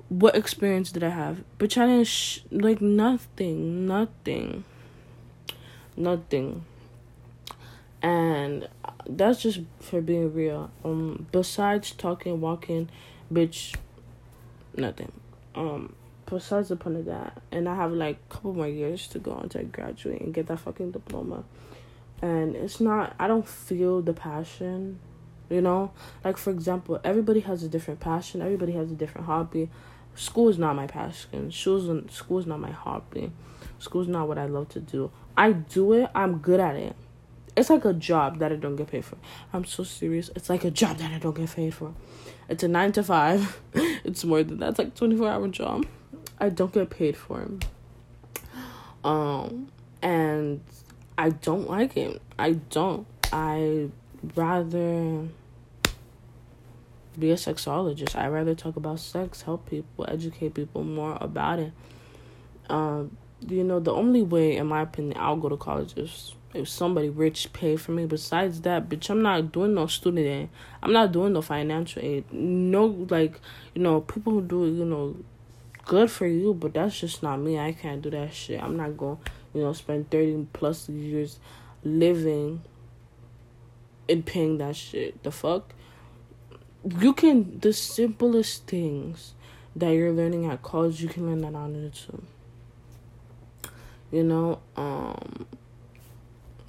What 0.09 0.35
experience 0.35 0.91
did 0.91 1.03
I 1.03 1.09
have? 1.09 1.43
Bitch, 1.59 1.77
I 1.77 2.03
sh- 2.03 2.43
like 2.49 2.81
nothing, 2.81 3.85
nothing, 3.85 4.63
nothing. 5.95 6.65
And 8.01 8.67
that's 9.07 9.41
just 9.41 9.59
for 9.79 10.01
being 10.01 10.33
real. 10.33 10.71
Um, 10.83 11.27
besides 11.31 11.91
talking, 11.91 12.41
walking, 12.41 12.89
bitch, 13.31 13.75
nothing. 14.75 15.11
Um, 15.53 15.93
besides 16.29 16.69
the 16.69 16.75
point 16.75 16.97
of 16.97 17.05
that, 17.05 17.41
and 17.51 17.67
I 17.67 17.75
have 17.75 17.91
like 17.91 18.17
a 18.29 18.33
couple 18.33 18.53
more 18.53 18.67
years 18.67 19.07
to 19.09 19.19
go 19.19 19.37
until 19.37 19.61
I 19.61 19.63
graduate 19.65 20.21
and 20.21 20.33
get 20.33 20.47
that 20.47 20.59
fucking 20.59 20.91
diploma. 20.91 21.43
And 22.21 22.55
it's 22.55 22.79
not, 22.79 23.15
I 23.19 23.27
don't 23.27 23.47
feel 23.47 24.01
the 24.01 24.13
passion, 24.13 24.99
you 25.49 25.61
know? 25.61 25.91
Like, 26.23 26.37
for 26.37 26.51
example, 26.51 26.99
everybody 27.03 27.39
has 27.41 27.63
a 27.63 27.69
different 27.69 27.99
passion, 27.99 28.41
everybody 28.41 28.73
has 28.73 28.91
a 28.91 28.95
different 28.95 29.27
hobby. 29.27 29.69
School 30.15 30.49
is 30.49 30.57
not 30.57 30.75
my 30.75 30.87
passion, 30.87 31.51
school 31.51 31.77
is 32.39 32.45
not 32.45 32.59
my 32.59 32.71
hobby, 32.71 33.31
school 33.77 34.01
is 34.01 34.07
not 34.07 34.27
what 34.27 34.37
I 34.37 34.45
love 34.45 34.69
to 34.69 34.79
do. 34.79 35.11
I 35.37 35.53
do 35.53 35.93
it, 35.93 36.09
I'm 36.13 36.39
good 36.39 36.59
at 36.59 36.75
it. 36.75 36.95
It's 37.59 37.69
like 37.69 37.83
a 37.83 37.91
job 37.91 38.39
that 38.39 38.53
I 38.53 38.55
don't 38.55 38.77
get 38.77 38.87
paid 38.87 39.03
for. 39.03 39.17
I'm 39.51 39.65
so 39.65 39.83
serious. 39.83 40.31
It's 40.33 40.49
like 40.49 40.63
a 40.63 40.71
job 40.71 40.97
that 40.99 41.11
I 41.11 41.19
don't 41.19 41.35
get 41.35 41.53
paid 41.53 41.73
for. 41.73 41.93
It's 42.47 42.63
a 42.63 42.69
nine 42.69 42.93
to 42.93 43.03
five. 43.03 43.59
it's 43.73 44.23
more 44.23 44.43
than 44.43 44.59
that. 44.59 44.69
It's 44.69 44.79
like 44.79 44.95
twenty 44.95 45.17
four 45.17 45.29
hour 45.29 45.45
job. 45.49 45.85
I 46.39 46.47
don't 46.47 46.71
get 46.71 46.89
paid 46.89 47.17
for. 47.17 47.49
Um, 49.03 49.67
and 50.01 50.61
I 51.17 51.31
don't 51.31 51.69
like 51.69 51.97
it. 51.97 52.21
I 52.39 52.53
don't. 52.53 53.05
I 53.33 53.89
rather 54.35 55.27
be 57.19 57.31
a 57.31 57.35
sexologist. 57.35 58.15
I 58.15 58.29
rather 58.29 58.55
talk 58.55 58.77
about 58.77 59.01
sex, 59.01 59.41
help 59.41 59.69
people, 59.69 60.05
educate 60.07 60.53
people 60.53 60.85
more 60.85 61.17
about 61.19 61.59
it. 61.59 61.73
Um, 62.69 63.17
you 63.45 63.65
know, 63.65 63.81
the 63.81 63.91
only 63.91 64.21
way, 64.21 64.55
in 64.55 64.67
my 64.67 64.83
opinion, 64.83 65.17
I'll 65.19 65.35
go 65.35 65.49
to 65.49 65.57
college 65.57 65.97
is 65.97 66.35
if 66.53 66.67
somebody 66.67 67.09
rich 67.09 67.53
pay 67.53 67.75
for 67.75 67.91
me. 67.91 68.05
Besides 68.05 68.61
that, 68.61 68.89
bitch, 68.89 69.09
I'm 69.09 69.21
not 69.21 69.51
doing 69.51 69.73
no 69.73 69.87
student 69.87 70.25
aid. 70.25 70.49
I'm 70.81 70.91
not 70.91 71.11
doing 71.11 71.33
no 71.33 71.41
financial 71.41 72.01
aid. 72.03 72.31
No, 72.31 72.85
like, 73.09 73.39
you 73.73 73.81
know, 73.81 74.01
people 74.01 74.33
who 74.33 74.41
do, 74.41 74.65
you 74.65 74.85
know, 74.85 75.15
good 75.85 76.09
for 76.09 76.27
you, 76.27 76.53
but 76.53 76.73
that's 76.73 76.99
just 76.99 77.21
not 77.21 77.37
me. 77.39 77.59
I 77.59 77.73
can't 77.73 78.01
do 78.01 78.09
that 78.11 78.33
shit. 78.33 78.61
I'm 78.61 78.77
not 78.77 78.97
going, 78.97 79.19
you 79.53 79.61
know, 79.61 79.73
spend 79.73 80.09
30 80.09 80.47
plus 80.53 80.89
years 80.89 81.39
living 81.83 82.61
and 84.07 84.25
paying 84.25 84.57
that 84.57 84.75
shit. 84.75 85.21
The 85.23 85.31
fuck? 85.31 85.73
You 86.99 87.13
can, 87.13 87.59
the 87.59 87.73
simplest 87.73 88.65
things 88.65 89.33
that 89.75 89.91
you're 89.91 90.11
learning 90.11 90.45
at 90.45 90.61
college, 90.63 91.01
you 91.01 91.09
can 91.09 91.27
learn 91.27 91.41
that 91.41 91.55
on 91.55 91.73
YouTube. 91.73 92.23
You 94.11 94.23
know, 94.23 94.59
um, 94.75 95.45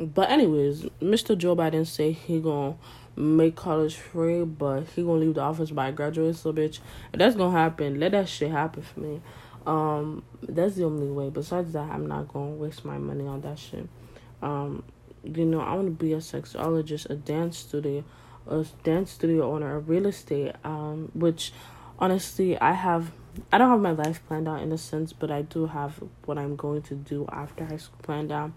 but 0.00 0.30
anyways, 0.30 0.84
Mr. 1.02 1.36
Joe 1.36 1.54
Biden 1.54 1.86
say 1.86 2.12
he 2.12 2.40
gonna 2.40 2.76
make 3.16 3.54
college 3.54 3.96
free, 3.96 4.44
but 4.44 4.84
he 4.96 5.02
gonna 5.02 5.20
leave 5.20 5.34
the 5.34 5.42
office 5.42 5.70
by 5.70 5.90
graduate. 5.90 6.36
So 6.36 6.52
bitch, 6.52 6.80
if 7.12 7.18
that's 7.18 7.36
gonna 7.36 7.56
happen, 7.56 8.00
let 8.00 8.12
that 8.12 8.28
shit 8.28 8.50
happen 8.50 8.82
for 8.82 9.00
me. 9.00 9.20
Um, 9.66 10.22
that's 10.42 10.76
the 10.76 10.84
only 10.84 11.10
way. 11.10 11.28
Besides 11.28 11.74
that, 11.74 11.90
I'm 11.90 12.06
not 12.06 12.28
gonna 12.28 12.52
waste 12.52 12.84
my 12.84 12.96
money 12.96 13.26
on 13.26 13.42
that 13.42 13.58
shit. 13.58 13.86
Um, 14.40 14.82
you 15.22 15.44
know, 15.44 15.60
I 15.60 15.74
wanna 15.74 15.90
be 15.90 16.14
a 16.14 16.18
sexologist, 16.18 17.10
a 17.10 17.14
dance 17.14 17.58
studio, 17.58 18.02
a 18.48 18.64
dance 18.82 19.10
studio 19.10 19.52
owner, 19.52 19.76
a 19.76 19.80
real 19.80 20.06
estate. 20.06 20.52
Um, 20.64 21.10
which 21.14 21.52
honestly, 21.98 22.58
I 22.58 22.72
have. 22.72 23.12
I 23.52 23.58
don't 23.58 23.70
have 23.70 23.80
my 23.80 23.92
life 23.92 24.26
planned 24.26 24.48
out 24.48 24.60
in 24.60 24.72
a 24.72 24.76
sense, 24.76 25.12
but 25.12 25.30
I 25.30 25.42
do 25.42 25.66
have 25.66 26.02
what 26.24 26.36
I'm 26.36 26.56
going 26.56 26.82
to 26.82 26.96
do 26.96 27.28
after 27.30 27.64
high 27.64 27.76
school 27.76 28.00
planned 28.02 28.32
out 28.32 28.50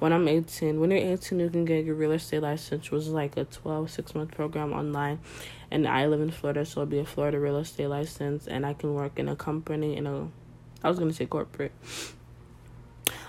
when 0.00 0.12
I'm 0.14 0.26
18. 0.26 0.80
When 0.80 0.90
you're 0.90 0.98
18, 0.98 1.38
you 1.38 1.50
can 1.50 1.64
get 1.64 1.84
your 1.84 1.94
real 1.94 2.12
estate 2.12 2.42
license, 2.42 2.70
which 2.70 2.90
was 2.90 3.08
like 3.08 3.36
a 3.36 3.44
12, 3.44 3.90
six 3.90 4.14
month 4.14 4.34
program 4.34 4.72
online. 4.72 5.20
And 5.70 5.86
I 5.86 6.06
live 6.06 6.20
in 6.20 6.30
Florida, 6.30 6.64
so 6.64 6.80
it'll 6.80 6.90
be 6.90 6.98
a 6.98 7.04
Florida 7.04 7.38
real 7.38 7.58
estate 7.58 7.86
license. 7.86 8.48
And 8.48 8.66
I 8.66 8.72
can 8.72 8.94
work 8.94 9.18
in 9.18 9.28
a 9.28 9.36
company, 9.36 9.96
in 9.96 10.06
a, 10.06 10.28
I 10.82 10.88
was 10.88 10.98
going 10.98 11.10
to 11.10 11.16
say 11.16 11.26
corporate, 11.26 11.72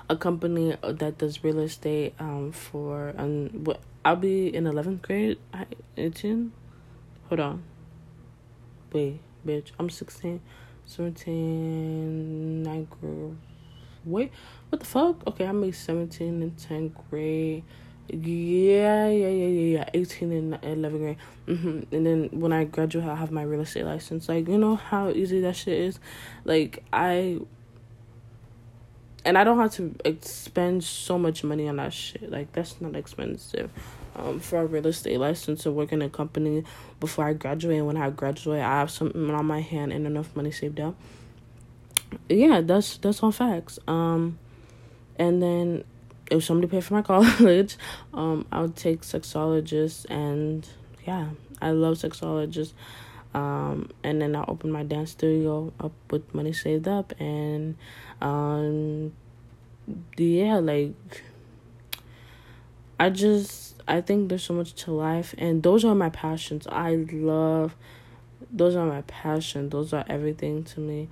a 0.10 0.16
company 0.16 0.76
that 0.82 1.18
does 1.18 1.44
real 1.44 1.60
estate 1.60 2.16
um, 2.20 2.52
for, 2.52 3.14
um, 3.18 3.50
what, 3.66 3.82
I'll 4.04 4.16
be 4.16 4.54
in 4.56 4.64
11th 4.64 5.02
grade, 5.02 5.38
I 5.54 5.66
18. 5.98 6.54
Hold 7.30 7.40
on. 7.40 7.64
Wait, 8.94 9.20
bitch, 9.46 9.72
I'm 9.78 9.90
16, 9.90 10.42
17, 10.86 12.64
9 12.64 12.88
girls 13.02 13.36
wait, 14.06 14.32
what 14.72 14.80
the 14.80 14.86
fuck? 14.86 15.28
Okay, 15.28 15.46
I 15.46 15.52
made 15.52 15.76
17 15.76 16.42
in 16.42 16.52
10th 16.52 16.94
grade. 17.10 17.64
Yeah, 18.10 19.08
yeah, 19.08 19.28
yeah, 19.28 19.48
yeah, 19.48 19.78
yeah. 19.78 19.90
18 19.94 20.32
and 20.32 20.54
11th 20.62 20.98
grade. 20.98 21.18
Mm-hmm. 21.48 21.96
And 21.96 22.06
then 22.06 22.30
when 22.32 22.52
I 22.52 22.64
graduate, 22.64 23.06
I'll 23.06 23.16
have 23.16 23.32
my 23.32 23.44
real 23.44 23.62
estate 23.62 23.86
license. 23.86 24.28
Like, 24.28 24.48
you 24.48 24.58
know 24.58 24.76
how 24.76 25.10
easy 25.10 25.42
that 25.42 25.56
shit 25.56 25.78
is? 25.78 26.00
Like, 26.46 26.84
I. 26.92 27.40
and 29.24 29.38
I 29.38 29.44
don't 29.44 29.58
have 29.60 29.72
to 29.76 29.94
spend 30.22 30.84
so 30.84 31.20
much 31.20 31.44
money 31.44 31.68
on 31.68 31.76
that 31.78 31.94
shit. 31.94 32.32
Like 32.32 32.52
that's 32.54 32.82
not 32.82 32.96
expensive. 32.96 33.70
Um, 34.16 34.40
for 34.40 34.60
a 34.60 34.66
real 34.66 34.88
estate 34.88 35.20
license 35.20 35.64
to 35.64 35.72
work 35.72 35.94
in 35.94 36.02
a 36.02 36.10
company 36.10 36.64
before 37.00 37.26
I 37.26 37.34
graduate, 37.34 37.78
and 37.78 37.88
when 37.88 37.98
I 37.98 38.10
graduate, 38.10 38.62
I 38.62 38.80
have 38.80 38.92
something 38.92 39.30
on 39.30 39.46
my 39.46 39.62
hand 39.62 39.94
and 39.94 40.06
enough 40.06 40.36
money 40.36 40.52
saved 40.52 40.80
up. 40.82 40.96
Yeah, 42.28 42.62
that's 42.62 42.98
that's 42.98 43.24
all 43.24 43.32
facts. 43.32 43.80
Um, 43.88 44.38
and 45.22 45.40
then 45.40 45.84
if 46.32 46.44
somebody 46.44 46.68
paid 46.68 46.84
for 46.84 46.96
my 46.96 47.02
college, 47.04 47.78
um, 48.12 48.44
I 48.52 48.62
would 48.62 48.76
take 48.76 49.02
sexologist, 49.02 50.10
and 50.10 50.68
yeah, 51.06 51.30
I 51.62 51.72
love 51.72 51.98
sexologist. 51.98 52.74
Um, 53.36 53.92
and 54.04 54.20
then 54.20 54.36
I 54.36 54.44
opened 54.48 54.74
my 54.74 54.84
dance 54.84 55.12
studio 55.12 55.72
up 55.80 55.92
with 56.10 56.34
money 56.34 56.54
saved 56.54 56.88
up, 56.88 57.14
and 57.22 57.78
um, 58.20 59.14
yeah, 60.18 60.56
like 60.56 61.24
I 63.00 63.12
just 63.12 63.80
I 63.88 64.02
think 64.02 64.30
there's 64.30 64.44
so 64.44 64.56
much 64.56 64.74
to 64.86 64.92
life, 64.92 65.36
and 65.38 65.62
those 65.62 65.86
are 65.86 65.94
my 65.94 66.10
passions. 66.10 66.66
I 66.66 66.96
love 67.12 67.76
those 68.52 68.76
are 68.76 68.88
my 68.88 69.02
passion. 69.04 69.70
Those 69.70 69.94
are 69.94 70.04
everything 70.10 70.64
to 70.64 70.80
me, 70.80 71.10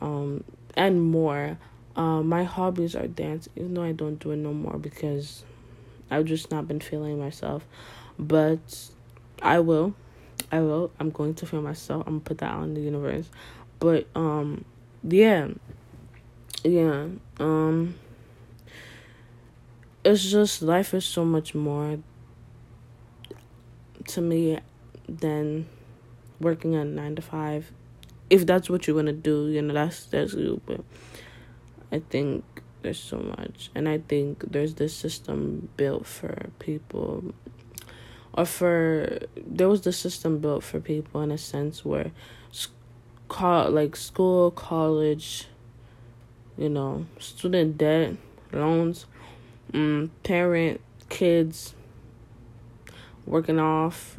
um, 0.00 0.42
and 0.76 1.00
more. 1.00 1.56
Uh, 1.96 2.22
my 2.22 2.44
hobbies 2.44 2.96
are 2.96 3.06
dance, 3.06 3.48
even 3.56 3.74
though 3.74 3.84
I 3.84 3.92
don't 3.92 4.18
do 4.18 4.32
it 4.32 4.36
no 4.36 4.52
more 4.52 4.78
because 4.78 5.44
I've 6.10 6.24
just 6.24 6.50
not 6.50 6.66
been 6.66 6.80
feeling 6.80 7.18
myself. 7.18 7.64
But 8.18 8.88
I 9.42 9.60
will 9.60 9.94
I 10.50 10.60
will. 10.60 10.90
I'm 11.00 11.10
going 11.10 11.34
to 11.34 11.46
feel 11.46 11.62
myself. 11.62 12.04
I'm 12.06 12.14
gonna 12.14 12.24
put 12.24 12.38
that 12.38 12.50
out 12.50 12.64
in 12.64 12.74
the 12.74 12.80
universe. 12.80 13.28
But 13.80 14.06
um 14.14 14.64
yeah. 15.02 15.48
Yeah. 16.62 17.08
Um 17.38 17.96
it's 20.04 20.30
just 20.30 20.62
life 20.62 20.94
is 20.94 21.04
so 21.04 21.24
much 21.24 21.54
more 21.54 21.98
to 24.06 24.20
me 24.20 24.58
than 25.08 25.66
working 26.40 26.74
a 26.74 26.84
nine 26.84 27.16
to 27.16 27.22
five. 27.22 27.72
If 28.30 28.46
that's 28.46 28.68
what 28.68 28.86
you're 28.86 28.96
gonna 28.96 29.12
do, 29.12 29.48
you 29.48 29.62
know, 29.62 29.74
that's 29.74 30.06
that's 30.06 30.34
you. 30.34 30.60
But 30.66 30.80
I 31.94 32.02
think 32.10 32.44
there's 32.82 32.98
so 32.98 33.18
much. 33.18 33.70
And 33.74 33.88
I 33.88 33.98
think 33.98 34.44
there's 34.50 34.74
this 34.74 34.94
system 34.94 35.68
built 35.76 36.06
for 36.06 36.50
people 36.58 37.32
or 38.36 38.44
for 38.44 39.20
there 39.36 39.68
was 39.68 39.82
the 39.82 39.92
system 39.92 40.38
built 40.38 40.64
for 40.64 40.80
people 40.80 41.20
in 41.20 41.30
a 41.30 41.38
sense 41.38 41.84
where 41.84 42.10
call 43.28 43.70
like 43.70 43.96
school 43.96 44.50
college 44.50 45.46
you 46.58 46.68
know 46.68 47.06
student 47.18 47.78
debt 47.78 48.16
loans 48.52 49.06
um, 49.72 50.10
parent 50.22 50.80
kids 51.08 51.74
working 53.24 53.58
off 53.58 54.18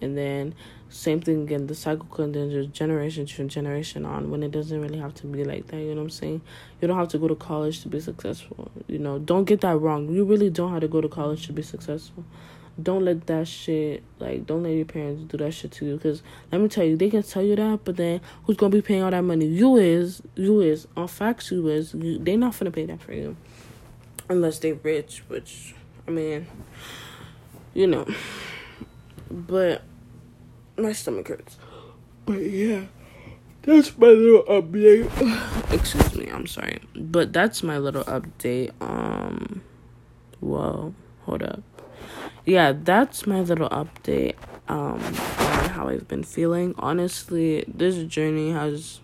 and 0.00 0.16
then 0.16 0.54
same 0.90 1.20
thing 1.20 1.42
again 1.42 1.66
the 1.66 1.74
cycle 1.74 2.06
continues 2.06 2.66
generation 2.68 3.24
to 3.24 3.44
generation 3.44 4.04
on 4.04 4.30
when 4.30 4.42
it 4.42 4.50
doesn't 4.50 4.80
really 4.80 4.98
have 4.98 5.14
to 5.14 5.26
be 5.26 5.44
like 5.44 5.66
that 5.68 5.78
you 5.78 5.94
know 5.94 6.02
what 6.02 6.02
i'm 6.02 6.10
saying? 6.10 6.40
You 6.80 6.88
don't 6.88 6.98
have 6.98 7.08
to 7.08 7.18
go 7.18 7.28
to 7.28 7.36
college 7.36 7.82
to 7.82 7.88
be 7.88 8.00
successful 8.00 8.70
you 8.90 8.98
know? 8.98 9.18
Don't 9.18 9.44
get 9.44 9.60
that 9.60 9.76
wrong. 9.76 10.08
You 10.08 10.24
really 10.24 10.50
don't 10.50 10.72
have 10.72 10.80
to 10.80 10.88
go 10.88 11.00
to 11.00 11.08
college 11.08 11.46
to 11.46 11.52
be 11.52 11.62
successful. 11.62 12.24
Don't 12.80 13.04
let 13.04 13.26
that 13.26 13.46
shit 13.46 14.02
like 14.18 14.46
don't 14.46 14.62
let 14.62 14.70
your 14.70 14.86
parents 14.86 15.22
do 15.30 15.36
that 15.38 15.52
shit 15.52 15.70
to 15.72 15.84
you 15.84 15.96
because 15.96 16.22
let 16.50 16.60
me 16.60 16.68
tell 16.68 16.84
you 16.84 16.96
they 16.96 17.10
can 17.10 17.22
tell 17.22 17.42
you 17.42 17.54
that 17.56 17.80
but 17.84 17.96
then 17.96 18.20
who's 18.44 18.56
gonna 18.56 18.70
be 18.70 18.80
paying 18.80 19.02
all 19.02 19.10
that 19.10 19.22
money? 19.22 19.46
You 19.46 19.76
is 19.76 20.22
you 20.34 20.60
is. 20.60 20.88
On 20.96 21.06
facts 21.06 21.50
you 21.50 21.68
is. 21.68 21.92
You, 21.94 22.18
they 22.18 22.36
not 22.36 22.58
gonna 22.58 22.70
pay 22.70 22.86
that 22.86 23.00
for 23.00 23.12
you. 23.12 23.36
Unless 24.28 24.60
they 24.60 24.72
rich 24.72 25.22
which 25.28 25.74
i 26.08 26.10
mean 26.10 26.46
you 27.74 27.86
know. 27.86 28.06
But 29.30 29.82
my 30.80 30.92
stomach 30.92 31.28
hurts 31.28 31.56
but 32.26 32.40
yeah 32.40 32.84
that's 33.62 33.96
my 33.98 34.08
little 34.08 34.44
update 34.44 35.72
excuse 35.72 36.14
me 36.14 36.26
i'm 36.30 36.46
sorry 36.46 36.80
but 36.94 37.32
that's 37.32 37.62
my 37.62 37.78
little 37.78 38.04
update 38.04 38.70
um 38.80 39.62
whoa 40.40 40.94
hold 41.24 41.42
up 41.42 41.62
yeah, 42.44 42.72
that's 42.72 43.26
my 43.26 43.40
little 43.40 43.68
update 43.68 44.34
um, 44.68 44.98
on 44.98 45.68
how 45.70 45.88
I've 45.88 46.08
been 46.08 46.24
feeling. 46.24 46.74
Honestly, 46.78 47.64
this 47.68 48.02
journey 48.04 48.50
has 48.52 49.00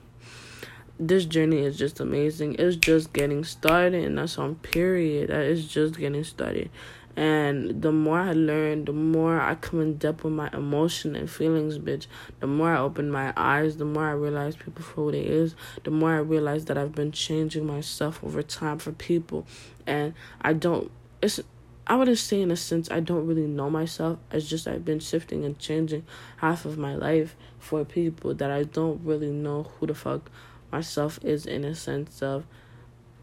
this 0.99 1.27
journey 1.27 1.59
is 1.59 1.77
just 1.77 2.01
amazing. 2.01 2.57
It's 2.59 2.77
just 2.77 3.13
getting 3.13 3.45
started, 3.45 4.05
and 4.05 4.17
that's 4.17 4.39
on 4.39 4.55
period. 4.57 5.29
That 5.29 5.43
is 5.43 5.69
just 5.69 5.99
getting 5.99 6.25
started. 6.25 6.71
And 7.17 7.81
the 7.81 7.93
more 7.93 8.21
I 8.21 8.33
learn, 8.33 8.85
the 8.85 8.93
more 8.93 9.41
I 9.41 9.55
come 9.55 9.81
in 9.81 9.97
depth 9.97 10.23
with 10.23 10.35
my 10.35 10.51
emotion 10.53 11.17
and 11.17 11.31
feelings, 11.31 11.79
bitch. 11.79 12.07
The 12.41 12.47
more 12.47 12.75
I 12.75 12.79
open 12.79 13.11
my 13.11 13.33
eyes, 13.37 13.79
the 13.79 13.87
more 13.87 14.05
I 14.05 14.13
realize 14.13 14.55
people 14.55 14.83
for 14.83 15.05
who 15.05 15.13
they 15.13 15.23
is. 15.23 15.55
The 15.85 15.91
more 15.91 16.13
I 16.13 16.19
realize 16.19 16.67
that 16.67 16.77
I've 16.77 16.95
been 16.95 17.13
changing 17.13 17.67
myself 17.67 18.23
over 18.23 18.43
time 18.43 18.79
for 18.79 18.93
people, 18.93 19.47
and 19.87 20.13
I 20.43 20.53
don't. 20.53 20.91
It's 21.23 21.41
I 21.87 21.95
wouldn't 21.95 22.19
say 22.19 22.43
in 22.43 22.51
a 22.51 22.57
sense 22.57 22.91
I 22.91 23.01
don't 23.01 23.27
really 23.27 23.47
know 23.47 23.71
myself. 23.71 24.19
It's 24.33 24.49
just 24.49 24.67
I've 24.67 24.85
been 24.85 24.99
shifting 24.99 25.45
and 25.45 25.59
changing 25.59 26.05
half 26.39 26.65
of 26.65 26.77
my 26.77 26.97
life 26.97 27.37
for 27.59 27.85
people 27.85 28.35
that 28.35 28.51
I 28.51 28.65
don't 28.65 29.01
really 29.05 29.31
know 29.31 29.65
who 29.79 29.87
the 29.87 29.95
fuck 29.95 30.31
myself 30.73 31.21
is 31.23 31.47
in 31.47 31.65
a 31.65 31.75
sense 31.75 32.23
of 32.23 32.45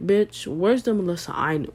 bitch, 0.03 0.47
where's 0.47 0.83
the 0.83 0.93
Melissa 0.93 1.33
I 1.35 1.57
knew? 1.57 1.73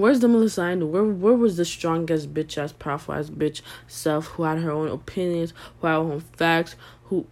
Where's 0.00 0.20
the 0.20 0.28
Melissa 0.28 0.62
I 0.62 0.74
knew? 0.76 0.86
Where 0.86 1.04
where 1.04 1.34
was 1.34 1.58
the 1.58 1.66
strongest 1.66 2.32
bitch 2.32 2.56
ass 2.56 2.72
powerful 2.72 3.12
ass 3.12 3.28
bitch 3.28 3.60
self 3.86 4.28
who 4.28 4.44
had 4.44 4.56
her 4.60 4.70
own 4.70 4.88
opinions, 4.88 5.52
who 5.78 5.88
had 5.88 5.92
her 5.92 5.98
own 5.98 6.20
facts, 6.20 6.74
who 7.04 7.26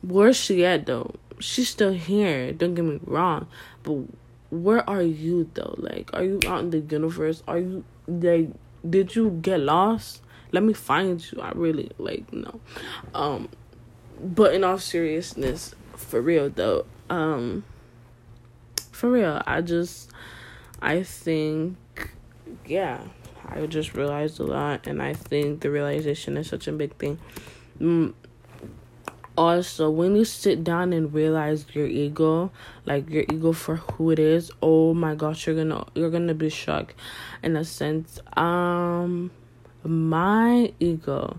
where's 0.00 0.38
she 0.38 0.64
at 0.64 0.86
though? 0.86 1.16
She's 1.38 1.68
still 1.68 1.92
here, 1.92 2.50
don't 2.54 2.74
get 2.74 2.86
me 2.86 2.98
wrong. 3.04 3.46
But 3.82 4.04
where 4.48 4.88
are 4.88 5.02
you 5.02 5.50
though? 5.52 5.74
Like, 5.76 6.08
are 6.14 6.24
you 6.24 6.40
out 6.46 6.60
in 6.60 6.70
the 6.70 6.78
universe? 6.78 7.42
Are 7.46 7.58
you 7.58 7.84
like, 8.08 8.48
did 8.88 9.14
you 9.14 9.38
get 9.42 9.60
lost? 9.60 10.22
Let 10.50 10.62
me 10.62 10.72
find 10.72 11.22
you. 11.30 11.42
I 11.42 11.50
really 11.50 11.90
like 11.98 12.32
no. 12.32 12.58
Um, 13.14 13.50
but 14.18 14.54
in 14.54 14.64
all 14.64 14.78
seriousness, 14.78 15.74
for 15.94 16.22
real 16.22 16.48
though, 16.48 16.86
um, 17.10 17.64
for 18.92 19.10
real, 19.10 19.42
I 19.46 19.60
just, 19.60 20.10
I 20.80 21.02
think, 21.02 21.76
yeah, 22.66 23.00
I 23.46 23.66
just 23.66 23.94
realized 23.94 24.40
a 24.40 24.44
lot, 24.44 24.86
and 24.86 25.02
I 25.02 25.14
think 25.14 25.60
the 25.60 25.70
realization 25.70 26.36
is 26.36 26.48
such 26.48 26.68
a 26.68 26.72
big 26.72 26.96
thing. 26.96 27.18
Mm, 27.80 28.14
also 29.36 29.90
when 29.90 30.14
you 30.14 30.24
sit 30.24 30.62
down 30.62 30.92
and 30.92 31.12
realize 31.12 31.66
your 31.72 31.86
ego 31.86 32.50
like 32.86 33.10
your 33.10 33.24
ego 33.32 33.52
for 33.52 33.76
who 33.76 34.10
it 34.10 34.18
is 34.18 34.50
oh 34.62 34.94
my 34.94 35.14
gosh 35.14 35.46
you're 35.46 35.56
gonna 35.56 35.84
you're 35.94 36.10
gonna 36.10 36.34
be 36.34 36.48
shocked 36.48 36.94
in 37.42 37.56
a 37.56 37.64
sense 37.64 38.20
um 38.36 39.30
my 39.82 40.72
ego 40.78 41.36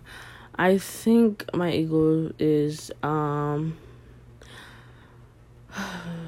i 0.58 0.78
think 0.78 1.46
my 1.54 1.72
ego 1.72 2.32
is 2.38 2.92
um 3.02 3.78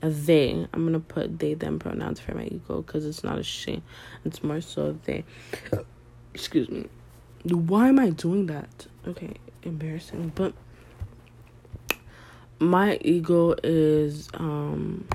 they. 0.00 0.66
I'm 0.72 0.84
gonna 0.84 1.00
put 1.00 1.38
they 1.38 1.54
them 1.54 1.78
pronouns 1.78 2.20
for 2.20 2.34
my 2.34 2.44
ego 2.44 2.82
because 2.82 3.04
it's 3.04 3.24
not 3.24 3.38
a 3.38 3.42
she 3.42 3.82
it's 4.24 4.42
more 4.42 4.60
so 4.60 4.98
they. 5.04 5.24
Excuse 6.34 6.68
me. 6.68 6.86
Why 7.44 7.88
am 7.88 7.98
i 7.98 8.10
doing 8.10 8.46
that? 8.46 8.86
Okay 9.06 9.34
embarrassing. 9.62 10.32
But 10.34 10.54
my 12.58 12.98
ego 13.02 13.54
is 13.62 14.28
um 14.34 15.06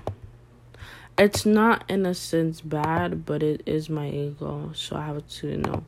it's 1.17 1.45
not 1.45 1.83
in 1.89 2.05
a 2.05 2.13
sense 2.13 2.61
bad 2.61 3.25
but 3.25 3.43
it 3.43 3.61
is 3.65 3.89
my 3.89 4.09
ego 4.09 4.71
so 4.73 4.95
i 4.95 5.05
have 5.05 5.27
to 5.27 5.47
you 5.49 5.57
know. 5.57 5.83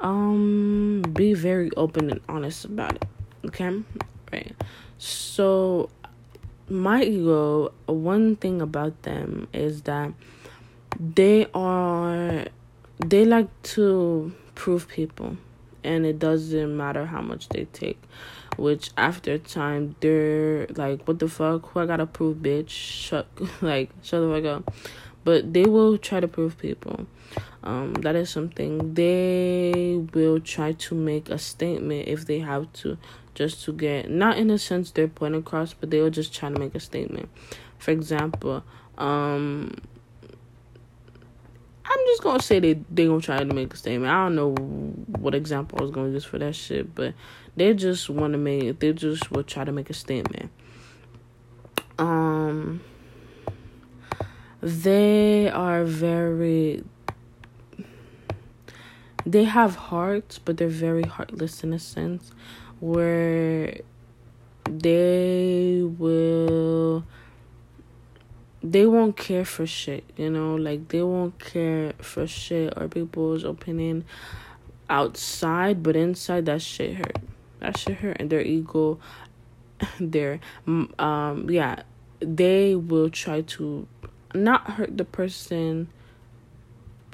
Um 0.00 1.02
be 1.12 1.34
very 1.34 1.70
open 1.76 2.10
and 2.10 2.20
honest 2.28 2.64
about 2.64 2.96
it 2.96 3.04
okay? 3.46 3.82
Right. 4.32 4.54
So 4.98 5.90
my 6.70 7.02
ego 7.02 7.72
one 7.86 8.36
thing 8.36 8.62
about 8.62 9.02
them 9.02 9.48
is 9.52 9.82
that 9.82 10.12
they 10.98 11.46
are 11.52 12.46
they 12.98 13.24
like 13.24 13.48
to 13.62 14.32
prove 14.54 14.88
people. 14.88 15.36
And 15.82 16.04
it 16.04 16.18
doesn't 16.18 16.76
matter 16.76 17.06
how 17.06 17.22
much 17.22 17.48
they 17.48 17.64
take 17.64 17.98
which 18.58 18.90
after 18.98 19.38
time 19.38 19.96
they're 20.00 20.66
like 20.76 21.06
what 21.08 21.18
the 21.18 21.28
fuck? 21.28 21.70
Who 21.70 21.80
i 21.80 21.86
gotta 21.86 22.06
prove 22.06 22.38
bitch? 22.38 22.68
Shut 22.68 23.26
like 23.62 23.90
shut 24.02 24.20
the 24.20 24.42
fuck 24.42 24.44
up 24.44 24.74
but 25.24 25.52
they 25.52 25.64
will 25.64 25.98
try 25.98 26.20
to 26.20 26.28
prove 26.28 26.56
people 26.58 27.06
um 27.62 27.92
that 27.94 28.16
is 28.16 28.30
something 28.30 28.94
they 28.94 30.02
will 30.14 30.40
try 30.40 30.72
to 30.72 30.94
make 30.94 31.28
a 31.28 31.38
statement 31.38 32.08
if 32.08 32.26
they 32.26 32.38
have 32.38 32.72
to 32.72 32.96
just 33.34 33.64
to 33.64 33.72
get 33.72 34.10
not 34.10 34.36
in 34.38 34.50
a 34.50 34.58
sense 34.58 34.90
their 34.92 35.08
point 35.08 35.34
across 35.34 35.72
but 35.74 35.90
they 35.90 36.00
will 36.00 36.10
just 36.10 36.34
try 36.34 36.48
to 36.50 36.58
make 36.58 36.74
a 36.74 36.80
statement 36.80 37.28
for 37.78 37.90
example 37.90 38.62
Um, 39.00 39.72
I'm 41.86 41.98
just 42.06 42.22
gonna 42.22 42.42
say 42.42 42.60
they 42.60 42.74
they 42.90 43.06
gonna 43.06 43.20
try 43.20 43.38
to 43.38 43.54
make 43.54 43.72
a 43.72 43.76
statement. 43.76 44.12
I 44.12 44.24
don't 44.24 44.34
know 44.34 44.54
what 44.54 45.34
example 45.34 45.78
I 45.80 45.82
was 45.82 45.90
gonna 45.90 46.10
use 46.10 46.24
for 46.24 46.38
that 46.38 46.54
shit, 46.54 46.94
but 46.94 47.14
they 47.56 47.72
just 47.72 48.10
want 48.10 48.34
to 48.34 48.38
make 48.38 48.78
they 48.78 48.92
just 48.92 49.30
will 49.32 49.42
try 49.42 49.64
to 49.64 49.72
make 49.72 49.88
a 49.88 49.94
statement. 49.94 50.50
Um, 51.98 52.82
they 54.62 55.48
are 55.48 55.84
very 55.84 56.84
they 59.26 59.44
have 59.44 59.76
hearts, 59.76 60.38
but 60.38 60.56
they're 60.56 60.68
very 60.68 61.02
heartless 61.02 61.62
in 61.62 61.72
a 61.72 61.78
sense 61.78 62.32
where 62.80 63.80
they 64.64 65.82
will 65.82 67.04
they 68.62 68.84
won't 68.86 69.16
care 69.16 69.44
for 69.44 69.66
shit, 69.66 70.04
you 70.16 70.30
know, 70.30 70.54
like 70.54 70.88
they 70.88 71.02
won't 71.02 71.38
care 71.38 71.92
for 71.98 72.26
shit 72.26 72.74
or 72.76 72.88
people's 72.88 73.44
opinion 73.44 74.04
outside, 74.88 75.82
but 75.82 75.96
inside 75.96 76.46
that 76.46 76.60
shit 76.60 76.96
hurt. 76.96 77.18
That 77.60 77.76
shit 77.76 77.98
hurt, 77.98 78.16
and 78.20 78.30
their 78.30 78.42
ego, 78.42 78.98
their 80.00 80.40
um, 80.66 81.46
yeah, 81.48 81.82
they 82.20 82.74
will 82.74 83.10
try 83.10 83.42
to 83.42 83.86
not 84.34 84.70
hurt 84.72 84.96
the 84.96 85.04
person. 85.04 85.88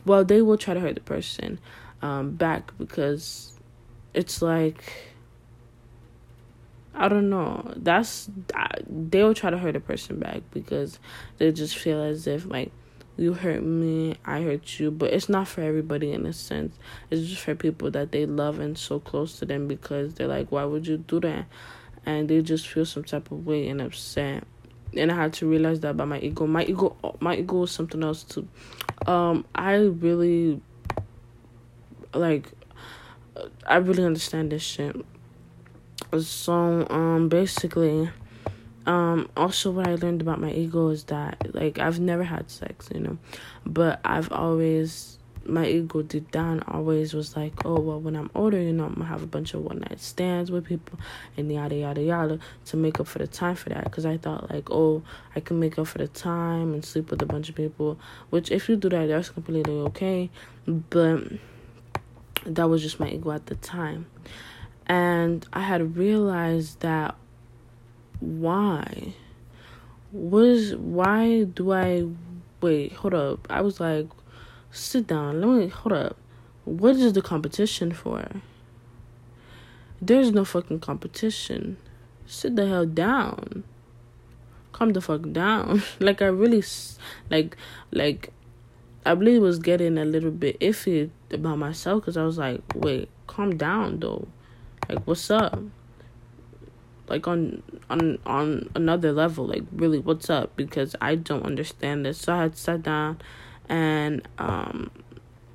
Well, 0.04 0.24
they 0.24 0.42
will 0.42 0.58
try 0.58 0.74
to 0.74 0.80
hurt 0.80 0.94
the 0.94 1.00
person, 1.00 1.58
um, 2.02 2.32
back 2.32 2.72
because 2.78 3.58
it's 4.14 4.40
like 4.40 5.14
I 6.94 7.08
don't 7.08 7.28
know. 7.28 7.72
That's 7.76 8.30
they'll 8.88 9.34
try 9.34 9.50
to 9.50 9.58
hurt 9.58 9.76
a 9.76 9.80
person 9.80 10.18
back 10.18 10.42
because 10.52 10.98
they 11.36 11.52
just 11.52 11.76
feel 11.76 12.02
as 12.02 12.26
if 12.26 12.46
like 12.46 12.72
you 13.18 13.34
hurt 13.34 13.62
me, 13.62 14.16
I 14.24 14.42
hurt 14.42 14.78
you, 14.78 14.90
but 14.90 15.12
it's 15.12 15.28
not 15.28 15.48
for 15.48 15.62
everybody 15.62 16.12
in 16.12 16.26
a 16.26 16.32
sense. 16.32 16.76
It's 17.10 17.28
just 17.28 17.42
for 17.42 17.54
people 17.54 17.90
that 17.92 18.12
they 18.12 18.26
love 18.26 18.58
and 18.58 18.76
so 18.76 19.00
close 19.00 19.38
to 19.38 19.46
them 19.46 19.68
because 19.68 20.14
they're 20.14 20.26
like, 20.26 20.52
why 20.52 20.64
would 20.64 20.86
you 20.86 20.98
do 20.98 21.20
that? 21.20 21.46
And 22.04 22.28
they 22.28 22.40
just 22.42 22.68
feel 22.68 22.84
some 22.84 23.04
type 23.04 23.30
of 23.30 23.46
way 23.46 23.68
and 23.68 23.80
upset. 23.80 24.44
And 24.98 25.12
I 25.12 25.16
had 25.16 25.32
to 25.34 25.48
realize 25.48 25.80
that 25.80 25.90
about 25.90 26.08
my 26.08 26.18
ego. 26.20 26.46
My 26.46 26.64
ego, 26.64 26.96
my 27.20 27.36
ego 27.36 27.64
is 27.64 27.70
something 27.70 28.02
else 28.02 28.22
too. 28.22 28.48
Um, 29.06 29.44
I 29.54 29.74
really 29.74 30.60
like. 32.14 32.50
I 33.66 33.76
really 33.76 34.04
understand 34.04 34.52
this 34.52 34.62
shit 34.62 34.96
so 36.20 36.86
um 36.90 37.28
basically 37.28 38.08
um 38.86 39.28
also 39.36 39.70
what 39.70 39.86
i 39.88 39.94
learned 39.96 40.20
about 40.20 40.40
my 40.40 40.52
ego 40.52 40.88
is 40.88 41.04
that 41.04 41.54
like 41.54 41.78
i've 41.78 41.98
never 42.00 42.22
had 42.22 42.50
sex 42.50 42.88
you 42.94 43.00
know 43.00 43.18
but 43.64 44.00
i've 44.04 44.30
always 44.32 45.18
my 45.48 45.66
ego 45.66 46.02
deep 46.02 46.30
down 46.30 46.62
always 46.68 47.14
was 47.14 47.36
like 47.36 47.64
oh 47.64 47.78
well 47.78 48.00
when 48.00 48.16
i'm 48.16 48.30
older 48.34 48.60
you 48.60 48.72
know 48.72 48.84
i'm 48.84 48.94
gonna 48.94 49.06
have 49.06 49.22
a 49.22 49.26
bunch 49.26 49.54
of 49.54 49.60
one 49.60 49.78
night 49.78 50.00
stands 50.00 50.50
with 50.50 50.64
people 50.64 50.98
and 51.36 51.50
yada 51.50 51.74
yada 51.74 52.02
yada 52.02 52.38
to 52.64 52.76
make 52.76 52.98
up 53.00 53.06
for 53.06 53.18
the 53.18 53.26
time 53.26 53.54
for 53.54 53.68
that. 53.68 53.84
Because 53.84 54.06
i 54.06 54.16
thought 54.16 54.50
like 54.50 54.70
oh 54.70 55.02
i 55.34 55.40
can 55.40 55.58
make 55.60 55.78
up 55.78 55.86
for 55.86 55.98
the 55.98 56.08
time 56.08 56.74
and 56.74 56.84
sleep 56.84 57.10
with 57.10 57.22
a 57.22 57.26
bunch 57.26 57.48
of 57.48 57.54
people 57.54 57.98
which 58.30 58.50
if 58.50 58.68
you 58.68 58.76
do 58.76 58.88
that 58.88 59.06
that's 59.06 59.30
completely 59.30 59.72
okay. 59.72 60.30
But 60.66 61.22
that 62.44 62.68
was 62.68 62.82
just 62.82 63.00
my 63.00 63.08
ego 63.08 63.30
at 63.32 63.46
the 63.46 63.54
time. 63.56 64.06
And 64.86 65.46
I 65.52 65.60
had 65.60 65.96
realized 65.96 66.80
that 66.80 67.16
why 68.20 69.14
was 70.12 70.74
why 70.76 71.44
do 71.44 71.72
I 71.72 72.06
wait, 72.60 72.92
hold 72.92 73.14
up. 73.14 73.46
I 73.50 73.60
was 73.60 73.80
like, 73.80 74.06
sit 74.70 75.06
down, 75.06 75.40
let 75.40 75.48
me 75.48 75.68
hold 75.68 75.92
up. 75.92 76.16
What 76.64 76.96
is 76.96 77.12
the 77.12 77.22
competition 77.22 77.92
for? 77.92 78.28
There's 80.00 80.32
no 80.32 80.44
fucking 80.44 80.80
competition. 80.80 81.76
Sit 82.26 82.56
the 82.56 82.66
hell 82.66 82.86
down. 82.86 83.64
Calm 84.72 84.92
the 84.92 85.00
fuck 85.00 85.32
down. 85.32 85.82
like 86.00 86.20
I 86.20 86.26
really 86.26 86.62
like 87.30 87.56
like 87.92 88.32
I 89.06 89.14
believe 89.14 89.40
was 89.40 89.60
getting 89.60 89.96
a 89.98 90.04
little 90.04 90.32
bit 90.32 90.58
iffy 90.58 91.10
about 91.30 91.58
myself 91.58 92.02
because 92.02 92.16
I 92.16 92.24
was 92.24 92.38
like, 92.38 92.60
wait, 92.74 93.08
calm 93.28 93.56
down 93.56 94.00
though. 94.00 94.26
Like, 94.88 95.06
what's 95.06 95.30
up? 95.30 95.60
Like 97.08 97.28
on 97.28 97.62
on 97.88 98.18
on 98.26 98.68
another 98.74 99.12
level, 99.12 99.46
like 99.46 99.62
really, 99.72 100.00
what's 100.00 100.28
up? 100.28 100.56
Because 100.56 100.96
I 101.00 101.14
don't 101.14 101.44
understand 101.44 102.04
this. 102.04 102.18
So 102.18 102.34
I 102.34 102.42
had 102.42 102.56
sat 102.56 102.82
down, 102.82 103.20
and 103.68 104.26
um, 104.38 104.90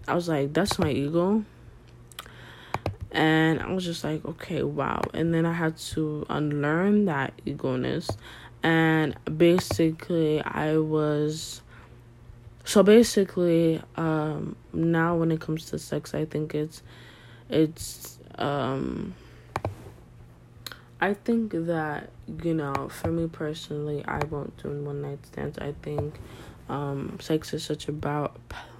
I 0.07 0.15
was 0.15 0.27
like, 0.27 0.53
that's 0.53 0.79
my 0.79 0.89
ego. 0.89 1.43
And 3.11 3.59
I 3.59 3.71
was 3.73 3.83
just 3.83 4.03
like, 4.03 4.23
okay, 4.25 4.63
wow. 4.63 5.01
And 5.13 5.33
then 5.33 5.45
I 5.45 5.53
had 5.53 5.77
to 5.77 6.25
unlearn 6.29 7.05
that 7.05 7.33
egoness. 7.45 8.09
And 8.63 9.15
basically, 9.37 10.41
I 10.41 10.77
was. 10.77 11.61
So 12.63 12.83
basically, 12.83 13.81
um, 13.95 14.55
now 14.71 15.15
when 15.15 15.31
it 15.31 15.41
comes 15.41 15.65
to 15.71 15.79
sex, 15.79 16.13
I 16.13 16.25
think 16.25 16.53
it's, 16.53 16.83
it's, 17.49 18.19
um, 18.37 19.15
I 21.01 21.15
think 21.15 21.51
that 21.53 22.11
you 22.43 22.53
know, 22.53 22.89
for 22.89 23.11
me 23.11 23.27
personally, 23.27 24.03
I 24.07 24.23
won't 24.25 24.55
do 24.61 24.69
one 24.69 25.01
night 25.01 25.25
stands. 25.25 25.57
I 25.57 25.73
think 25.81 26.15
um, 26.69 27.19
sex 27.19 27.53
is 27.53 27.63
such 27.63 27.87
a 27.87 27.91
bow, 27.91 28.31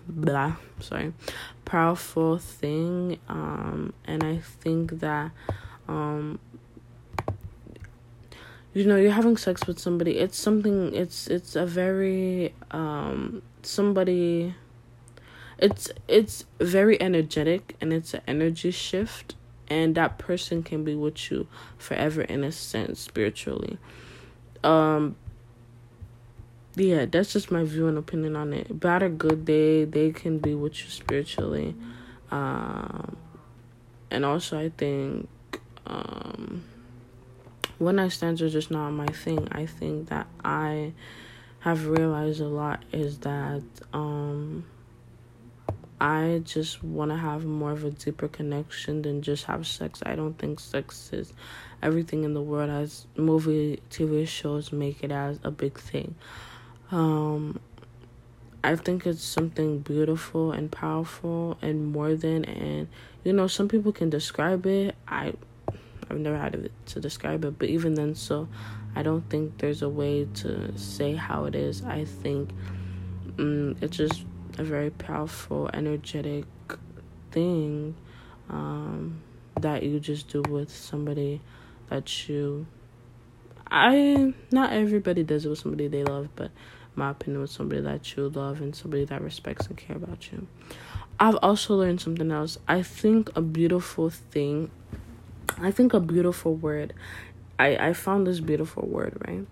blah, 0.08 0.56
sorry, 0.80 1.14
powerful 1.66 2.38
thing, 2.38 3.20
um, 3.28 3.94
and 4.06 4.24
I 4.24 4.38
think 4.38 5.00
that 5.00 5.32
um, 5.88 6.40
you 8.74 8.86
know, 8.86 8.96
you're 8.96 9.12
having 9.12 9.36
sex 9.36 9.68
with 9.68 9.80
somebody. 9.80 10.18
It's 10.18 10.38
something. 10.38 10.96
It's 10.96 11.28
it's 11.28 11.56
a 11.56 11.66
very 11.66 12.54
um 12.72 13.42
somebody. 13.64 14.56
It's 15.58 15.92
it's 16.08 16.46
very 16.60 17.00
energetic 17.02 17.76
and 17.82 17.92
it's 17.94 18.14
an 18.14 18.22
energy 18.28 18.72
shift 18.72 19.36
and 19.72 19.96
that 19.96 20.18
person 20.18 20.64
can 20.64 20.84
be 20.84 20.96
with 20.96 21.32
you 21.32 21.48
forever 21.78 22.22
in 22.22 22.44
a 22.44 22.52
sense 22.52 23.00
spiritually 23.00 23.78
um 24.64 25.16
yeah 26.76 27.06
that's 27.06 27.34
just 27.34 27.52
my 27.52 27.64
view 27.64 27.88
and 27.88 27.98
opinion 27.98 28.36
on 28.36 28.54
it 28.54 28.80
bad 28.80 29.04
or 29.04 29.10
good 29.10 29.46
day 29.46 29.84
they 29.84 30.12
can 30.12 30.40
be 30.40 30.54
with 30.54 30.82
you 30.84 30.90
spiritually 30.90 31.76
um 32.32 33.16
and 34.10 34.24
also 34.24 34.58
i 34.60 34.70
think 34.78 35.28
um 35.88 36.64
one 37.78 37.96
night 37.96 38.12
stands 38.12 38.42
are 38.42 38.50
just 38.50 38.72
not 38.72 38.92
my 38.92 39.08
thing 39.08 39.48
i 39.52 39.66
think 39.66 40.10
that 40.10 40.28
i 40.46 40.94
have 41.60 41.88
realized 41.88 42.42
a 42.42 42.48
lot 42.48 42.84
is 42.92 43.20
that 43.20 43.64
um 43.94 44.66
I 46.02 46.42
just 46.44 46.84
want 46.84 47.12
to 47.12 47.18
have 47.18 47.46
more 47.46 47.74
of 47.74 47.84
a 47.84 47.92
deeper 47.92 48.28
connection 48.28 49.04
than 49.04 49.22
just 49.22 49.46
have 49.46 49.68
sex. 49.68 50.02
I 50.04 50.16
don't 50.16 50.34
think 50.34 50.60
sex 50.60 51.12
is 51.14 51.32
everything 51.84 52.24
in 52.24 52.34
the 52.34 52.42
world 52.42 52.72
as 52.72 53.06
movie 53.16 53.84
TV 53.92 54.28
shows 54.28 54.72
make 54.72 55.04
it 55.04 55.12
as 55.12 55.38
a 55.44 55.52
big 55.52 55.78
thing. 55.78 56.16
Um 56.92 57.60
I 58.64 58.76
think 58.76 59.08
it's 59.08 59.24
something 59.24 59.80
beautiful 59.80 60.52
and 60.52 60.72
powerful 60.72 61.58
and 61.62 61.92
more 61.92 62.14
than 62.14 62.46
and 62.46 62.88
you 63.24 63.34
know 63.34 63.48
some 63.48 63.68
people 63.68 63.92
can 63.92 64.10
describe 64.10 64.66
it. 64.66 64.96
I 65.08 65.34
I've 66.10 66.20
never 66.20 66.38
had 66.38 66.56
it 66.56 66.72
to 66.88 67.00
describe 67.00 67.46
it, 67.46 67.58
but 67.58 67.70
even 67.70 67.96
then 67.96 68.16
so 68.16 68.48
I 68.96 69.04
don't 69.04 69.28
think 69.30 69.58
there's 69.60 69.82
a 69.82 69.90
way 69.90 70.28
to 70.36 70.78
say 70.78 71.16
how 71.16 71.46
it 71.46 71.56
is. 71.56 71.84
I 71.84 72.06
think 72.06 72.52
um, 73.40 73.78
it's 73.82 73.98
just 73.98 74.26
a 74.58 74.64
very 74.64 74.90
powerful, 74.90 75.70
energetic 75.74 76.46
thing 77.32 77.96
um, 78.50 79.22
that 79.60 79.84
you 79.84 80.00
just 80.00 80.28
do 80.28 80.42
with 80.42 80.70
somebody 80.70 81.42
that 81.90 82.28
you. 82.28 82.68
I 83.74 84.34
not 84.52 84.74
everybody 84.74 85.24
does 85.24 85.46
it 85.46 85.50
with 85.50 85.60
somebody 85.60 85.88
they 85.88 86.04
love, 86.04 86.28
but 86.36 86.52
my 86.96 87.12
opinion 87.12 87.42
with 87.42 87.52
somebody 87.52 87.82
that 87.82 88.16
you 88.16 88.30
love 88.30 88.62
and 88.62 88.76
somebody 88.76 89.06
that 89.06 89.22
respects 89.22 89.68
and 89.68 89.78
care 89.78 89.96
about 89.96 90.32
you. 90.32 90.48
I've 91.20 91.38
also 91.42 91.76
learned 91.76 92.02
something 92.02 92.32
else. 92.32 92.58
I 92.68 92.82
think 92.82 93.30
a 93.36 93.42
beautiful 93.42 94.10
thing. 94.10 94.72
I 95.60 95.72
think 95.72 95.94
a 95.94 96.00
beautiful 96.00 96.56
word. 96.56 96.94
I 97.60 97.90
I 97.90 97.94
found 97.94 98.28
this 98.28 98.40
beautiful 98.40 98.88
word 98.88 99.22
right. 99.28 99.46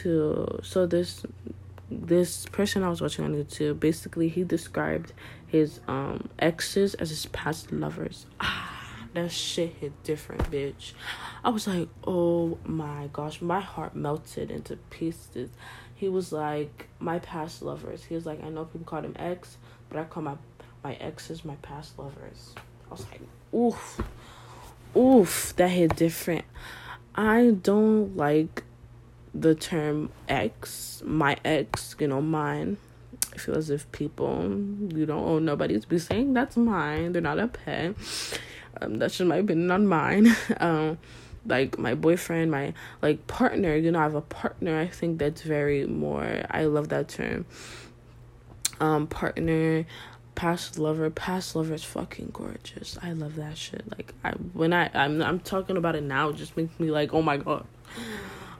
To 0.00 0.58
so 0.62 0.86
this 0.86 1.24
this 1.90 2.46
person 2.46 2.82
I 2.82 2.88
was 2.88 3.00
watching 3.00 3.24
on 3.24 3.34
YouTube, 3.34 3.78
basically 3.78 4.28
he 4.28 4.42
described 4.42 5.12
his 5.46 5.80
um 5.86 6.28
exes 6.38 6.94
as 6.94 7.10
his 7.10 7.26
past 7.26 7.72
lovers. 7.72 8.26
Ah, 8.40 8.76
that 9.14 9.30
shit 9.30 9.74
hit 9.80 10.02
different, 10.02 10.50
bitch. 10.50 10.92
I 11.44 11.50
was 11.50 11.66
like, 11.66 11.88
oh 12.06 12.58
my 12.64 13.08
gosh, 13.12 13.40
my 13.40 13.60
heart 13.60 13.94
melted 13.94 14.50
into 14.50 14.76
pieces. 14.90 15.50
He 15.96 16.08
was 16.08 16.30
like 16.30 16.88
my 17.00 17.18
past 17.18 17.62
lovers. 17.62 18.04
He 18.04 18.14
was 18.14 18.26
like, 18.26 18.44
I 18.44 18.50
know 18.50 18.66
people 18.66 18.86
call 18.86 19.02
them 19.02 19.16
ex, 19.18 19.56
but 19.88 19.98
I 19.98 20.04
call 20.04 20.22
my 20.22 20.36
my 20.84 20.94
exes 20.94 21.44
my 21.44 21.56
past 21.56 21.98
lovers. 21.98 22.54
I 22.88 22.90
was 22.90 23.04
like, 23.10 23.20
oof, 23.52 24.00
oof, 24.96 25.54
that 25.56 25.68
hit 25.68 25.96
different. 25.96 26.44
I 27.14 27.56
don't 27.62 28.16
like 28.16 28.62
the 29.34 29.54
term 29.54 30.10
ex, 30.28 31.02
my 31.04 31.38
ex, 31.44 31.96
you 31.98 32.08
know, 32.08 32.20
mine. 32.20 32.76
I 33.34 33.38
feel 33.38 33.56
as 33.56 33.70
if 33.70 33.90
people, 33.90 34.44
you 34.94 35.06
don't 35.06 35.24
own 35.24 35.44
nobody 35.44 35.80
to 35.80 35.88
be 35.88 35.98
saying 35.98 36.34
that's 36.34 36.56
mine. 36.56 37.12
They're 37.12 37.22
not 37.22 37.38
a 37.38 37.48
pet. 37.48 37.94
Um, 38.80 38.98
that's 38.98 39.16
just 39.16 39.28
my 39.28 39.36
opinion 39.36 39.70
on 39.70 39.86
mine. 39.86 40.36
um, 40.58 40.98
like 41.46 41.78
my 41.78 41.94
boyfriend, 41.94 42.50
my 42.50 42.74
like 43.02 43.26
partner, 43.26 43.74
you 43.76 43.90
know, 43.90 43.98
I 43.98 44.02
have 44.02 44.14
a 44.14 44.20
partner. 44.20 44.78
I 44.78 44.86
think 44.86 45.18
that's 45.18 45.42
very 45.42 45.86
more 45.86 46.42
I 46.50 46.64
love 46.64 46.88
that 46.88 47.08
term. 47.08 47.46
Um 48.80 49.06
partner, 49.06 49.86
past 50.34 50.78
lover, 50.78 51.10
past 51.10 51.56
lover 51.56 51.74
is 51.74 51.84
fucking 51.84 52.30
gorgeous. 52.32 52.98
I 53.02 53.12
love 53.12 53.36
that 53.36 53.56
shit. 53.56 53.84
Like 53.96 54.12
I 54.24 54.30
when 54.52 54.72
I 54.72 54.90
I'm 54.94 55.22
I'm 55.22 55.40
talking 55.40 55.76
about 55.76 55.96
it 55.96 56.02
now, 56.02 56.30
it 56.30 56.36
just 56.36 56.56
makes 56.56 56.78
me 56.78 56.90
like, 56.90 57.14
"Oh 57.14 57.22
my 57.22 57.36
god." 57.36 57.66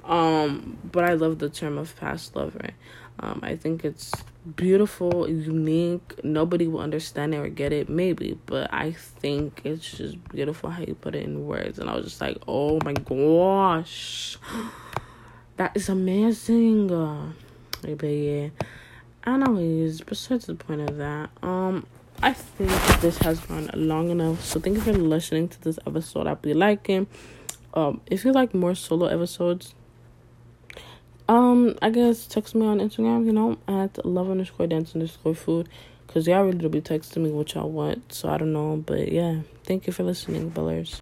Um 0.04 0.78
but 0.90 1.04
I 1.04 1.14
love 1.14 1.38
the 1.38 1.48
term 1.48 1.78
of 1.78 1.96
past 1.96 2.36
lover. 2.36 2.70
Um 3.18 3.40
I 3.42 3.56
think 3.56 3.84
it's 3.84 4.12
beautiful, 4.54 5.28
unique. 5.28 6.22
Nobody 6.22 6.66
will 6.68 6.80
understand 6.80 7.34
it 7.34 7.38
or 7.38 7.48
get 7.48 7.72
it, 7.72 7.88
maybe, 7.88 8.38
but 8.46 8.72
I 8.72 8.92
think 8.92 9.62
it's 9.64 9.90
just 9.90 10.22
beautiful 10.28 10.70
how 10.70 10.82
you 10.82 10.94
put 10.94 11.14
it 11.14 11.24
in 11.24 11.46
words. 11.46 11.78
And 11.78 11.90
I 11.90 11.96
was 11.96 12.04
just 12.04 12.20
like, 12.20 12.38
oh 12.46 12.78
my 12.84 12.92
gosh, 12.92 14.38
that 15.56 15.76
is 15.76 15.88
amazing. 15.88 16.88
But 16.88 18.04
yeah, 18.04 18.48
anyways, 19.26 20.02
besides 20.02 20.46
the 20.46 20.54
point 20.54 20.82
of 20.82 20.96
that, 20.98 21.30
um, 21.42 21.86
I 22.22 22.32
think 22.32 22.70
this 23.00 23.18
has 23.18 23.40
gone 23.40 23.70
long 23.74 24.10
enough. 24.10 24.44
So 24.44 24.60
thank 24.60 24.76
you 24.76 24.82
for 24.82 24.92
listening 24.92 25.48
to 25.48 25.60
this 25.60 25.78
episode. 25.86 26.26
I'll 26.26 26.36
be 26.36 26.54
liking. 26.54 27.06
Um, 27.74 28.00
if 28.06 28.24
you 28.24 28.32
like 28.32 28.54
more 28.54 28.74
solo 28.74 29.06
episodes, 29.06 29.74
um, 31.28 31.76
I 31.82 31.90
guess 31.90 32.26
text 32.26 32.54
me 32.54 32.66
on 32.66 32.78
Instagram, 32.78 33.26
you 33.26 33.32
know, 33.32 33.58
at 33.68 34.04
love 34.04 34.30
underscore 34.30 34.66
dance 34.66 34.94
underscore 34.94 35.34
food. 35.34 35.68
Cause 36.08 36.26
y'all 36.26 36.44
really 36.44 36.56
do 36.56 36.68
be 36.68 36.80
texting 36.80 37.18
me 37.24 37.30
what 37.30 37.52
y'all 37.52 37.70
want. 37.70 38.12
So 38.12 38.28
I 38.28 38.38
don't 38.38 38.52
know. 38.52 38.82
But 38.86 39.12
yeah. 39.12 39.40
Thank 39.64 39.88
you 39.88 39.92
for 39.92 40.04
listening, 40.04 40.52
Bellers. 40.52 40.94